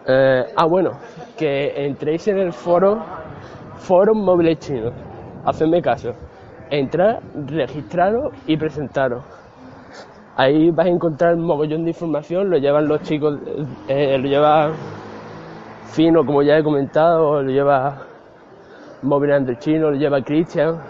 Eh, 0.06 0.44
ah, 0.56 0.66
bueno, 0.66 0.92
que 1.36 1.86
entréis 1.86 2.28
en 2.28 2.38
el 2.38 2.52
foro, 2.52 3.02
foro 3.76 4.14
móviles 4.14 4.58
chinos. 4.58 4.92
Hacedme 5.44 5.80
caso 5.80 6.12
entrar, 6.72 7.20
registraros 7.46 8.32
y 8.46 8.56
presentaros. 8.56 9.22
Ahí 10.36 10.70
vais 10.70 10.88
a 10.88 10.90
encontrar 10.90 11.34
un 11.34 11.44
mogollón 11.44 11.84
de 11.84 11.90
información, 11.90 12.48
lo 12.48 12.56
llevan 12.56 12.88
los 12.88 13.02
chicos, 13.02 13.38
eh, 13.88 14.16
lo 14.18 14.26
lleva 14.26 14.72
Fino, 15.84 16.24
como 16.24 16.42
ya 16.42 16.56
he 16.56 16.62
comentado, 16.62 17.42
lo 17.42 17.50
lleva 17.50 18.06
Móvil 19.02 19.58
Chino, 19.58 19.90
lo 19.90 19.96
lleva 19.96 20.22
Christian, 20.22 20.80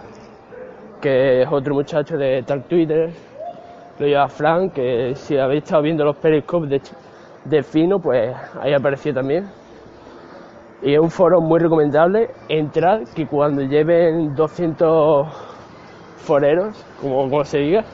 que 1.01 1.43
es 1.43 1.49
otro 1.51 1.75
muchacho 1.75 2.17
de 2.17 2.45
tal 2.45 2.63
Twitter, 2.65 3.11
lo 3.99 4.07
lleva 4.07 4.29
Frank, 4.29 4.73
que 4.73 5.15
si 5.17 5.37
habéis 5.37 5.65
estado 5.65 5.83
viendo 5.83 6.05
los 6.05 6.17
periscopes 6.17 6.93
de, 7.45 7.63
Fino, 7.63 7.99
pues 7.99 8.35
ahí 8.61 8.73
apareció 8.73 9.13
también. 9.13 9.49
Y 10.83 10.95
es 10.95 10.99
un 10.99 11.11
foro 11.11 11.41
muy 11.41 11.61
recomendable. 11.61 12.31
Entrad, 12.49 13.03
que 13.15 13.27
cuando 13.27 13.63
lleven 13.63 14.35
200 14.35 15.27
foreros, 16.17 16.85
como, 17.01 17.45
se 17.45 17.59
diga, 17.59 17.85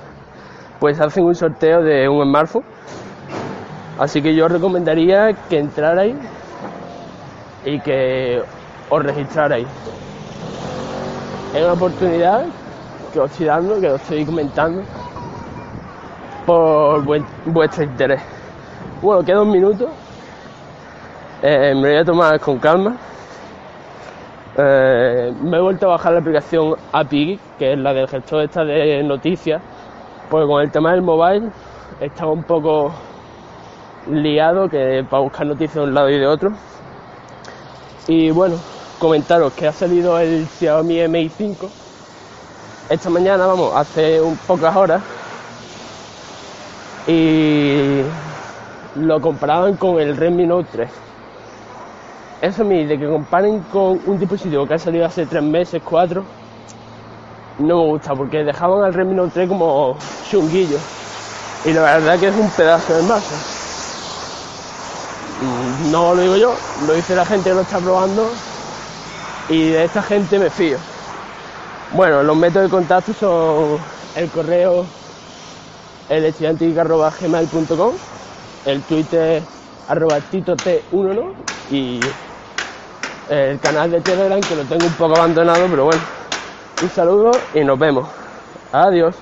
pues 0.79 1.01
hacen 1.01 1.25
un 1.25 1.35
sorteo 1.35 1.83
de 1.83 2.09
un 2.09 2.25
smartphone. 2.25 2.65
Así 3.99 4.23
que 4.23 4.35
yo 4.35 4.49
recomendaría 4.49 5.33
que 5.49 5.59
entrarais 5.59 6.15
y 7.65 7.81
que 7.81 8.41
os 8.89 9.03
registrarais. 9.03 9.67
Es 11.55 11.63
una 11.63 11.73
oportunidad 11.73 12.45
que 13.13 13.21
os 13.21 13.31
estoy 13.31 13.47
dando, 13.47 13.81
que 13.81 13.89
os 13.89 14.01
estoy 14.01 14.25
comentando 14.25 14.83
por 16.49 17.05
vuestro 17.45 17.85
interés. 17.85 18.23
Bueno, 19.03 19.23
queda 19.23 19.43
un 19.43 19.51
minuto. 19.51 19.91
Eh, 21.43 21.75
me 21.75 21.91
voy 21.91 21.99
a 21.99 22.05
tomar 22.07 22.41
con 22.41 22.59
calma. 22.59 22.97
Eh, 24.57 25.31
me 25.43 25.59
he 25.59 25.61
vuelto 25.61 25.85
a 25.85 25.91
bajar 25.91 26.15
la 26.15 26.21
aplicación 26.21 26.75
API, 26.91 27.39
que 27.59 27.75
es 27.75 27.79
la 27.79 27.93
del 27.93 28.09
gestor 28.09 28.45
esta 28.45 28.65
de 28.65 29.03
noticias, 29.03 29.61
porque 30.31 30.47
con 30.47 30.63
el 30.63 30.71
tema 30.71 30.93
del 30.93 31.03
mobile 31.03 31.51
estaba 32.01 32.33
un 32.33 32.45
poco 32.45 32.93
liado 34.11 34.71
que 34.71 35.05
para 35.09 35.23
buscar 35.23 35.47
noticias 35.47 35.75
de 35.75 35.83
un 35.83 35.93
lado 35.93 36.09
y 36.09 36.19
de 36.19 36.27
otro. 36.27 36.53
Y 38.07 38.31
bueno, 38.31 38.57
comentaros 38.99 39.53
que 39.53 39.67
ha 39.67 39.73
salido 39.73 40.19
el 40.19 40.47
Xiaomi 40.47 41.07
Mi 41.09 41.29
5 41.29 41.69
esta 42.89 43.11
mañana, 43.11 43.47
vamos, 43.47 43.71
hace 43.77 44.19
un 44.19 44.35
pocas 44.39 44.75
horas 44.75 45.03
y 47.09 48.03
lo 48.95 49.21
comparaban 49.21 49.77
con 49.77 49.99
el 50.01 50.17
Redmi 50.17 50.47
Note 50.47 50.69
3 50.71 50.91
eso 52.41 52.63
a 52.63 52.65
mí, 52.65 52.85
de 52.85 52.99
que 52.99 53.09
comparen 53.09 53.61
con 53.73 54.01
un 54.07 54.19
dispositivo 54.19 54.65
que 54.67 54.75
ha 54.75 54.79
salido 54.79 55.05
hace 55.05 55.27
tres 55.27 55.43
meses, 55.43 55.83
cuatro, 55.85 56.23
no 57.59 57.79
me 57.79 57.85
gusta, 57.91 58.15
porque 58.15 58.45
dejaban 58.45 58.85
al 58.85 58.95
Redmi 58.95 59.15
Note 59.15 59.33
3 59.35 59.49
como 59.49 59.97
chunguillo. 60.31 60.79
Y 61.65 61.73
la 61.73 61.83
verdad 61.83 62.21
que 62.21 62.29
es 62.29 62.37
un 62.37 62.49
pedazo 62.51 62.95
de 62.95 63.03
masa. 63.03 63.35
Mm, 65.43 65.91
no 65.91 66.15
lo 66.15 66.23
digo 66.23 66.37
yo, 66.37 66.55
lo 66.87 66.95
dice 66.95 67.17
la 67.17 67.27
gente 67.27 67.51
que 67.51 67.57
lo 67.57 67.63
está 67.63 67.79
probando 67.79 68.29
y 69.49 69.71
de 69.71 69.85
esta 69.85 70.03
gente 70.03 70.39
me 70.39 70.49
fío. 70.49 70.79
Bueno, 71.93 72.23
los 72.23 72.37
métodos 72.37 72.71
de 72.71 72.77
contacto 72.77 73.13
son 73.15 73.79
el 74.15 74.31
correo 74.31 74.87
el 76.09 76.25
el 78.65 78.83
twitter 78.83 79.43
arroba 79.89 80.21
tito 80.21 80.55
t1 80.57 81.33
y 81.71 82.01
el 83.31 83.59
canal 83.61 83.91
de 83.91 84.01
Telegram 84.01 84.41
que 84.41 84.57
lo 84.57 84.65
tengo 84.65 84.87
un 84.87 84.93
poco 84.95 85.17
abandonado, 85.17 85.67
pero 85.71 85.85
bueno. 85.85 86.03
Un 86.83 86.91
saludo 86.91 87.31
y 87.55 87.65
nos 87.65 87.79
vemos. 87.79 88.09
Adiós. 88.73 89.17